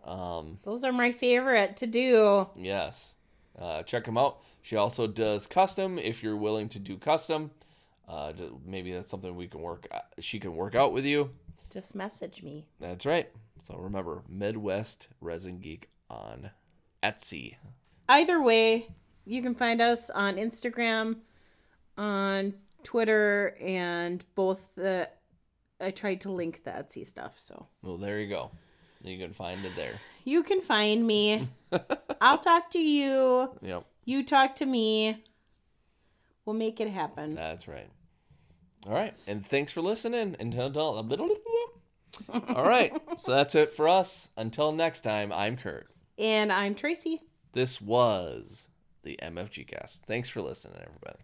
[0.05, 2.47] Um, Those are my favorite to do.
[2.55, 3.15] Yes.
[3.57, 4.37] Uh, check them out.
[4.61, 7.49] She also does custom if you're willing to do custom.
[8.09, 8.33] Uh,
[8.65, 9.87] maybe that's something we can work.
[9.91, 11.29] uh, She can work out with you.
[11.69, 12.65] Just message me.
[12.79, 13.29] That's right.
[13.63, 16.49] So remember, Midwest Resin Geek on
[17.03, 17.57] Etsy.
[18.07, 18.87] Either way,
[19.25, 21.17] you can find us on Instagram,
[21.97, 25.07] on Twitter, and both the.
[25.79, 28.49] I tried to link the Etsy stuff, so Well, there you go.
[29.03, 29.93] You can find it there.
[30.25, 31.47] You can find me.
[32.21, 33.49] I'll talk to you.
[33.61, 35.23] Yep, You talk to me.
[36.45, 37.35] We'll make it happen.
[37.35, 37.87] that's right.
[38.87, 40.35] All right, and thanks for listening.
[40.39, 40.69] Until
[42.55, 44.29] all right, so that's it for us.
[44.37, 45.87] Until next time, I'm Kurt.
[46.17, 47.21] And I'm Tracy.
[47.53, 48.67] This was
[49.03, 50.05] the MFG cast.
[50.05, 51.19] Thanks for listening, everybody.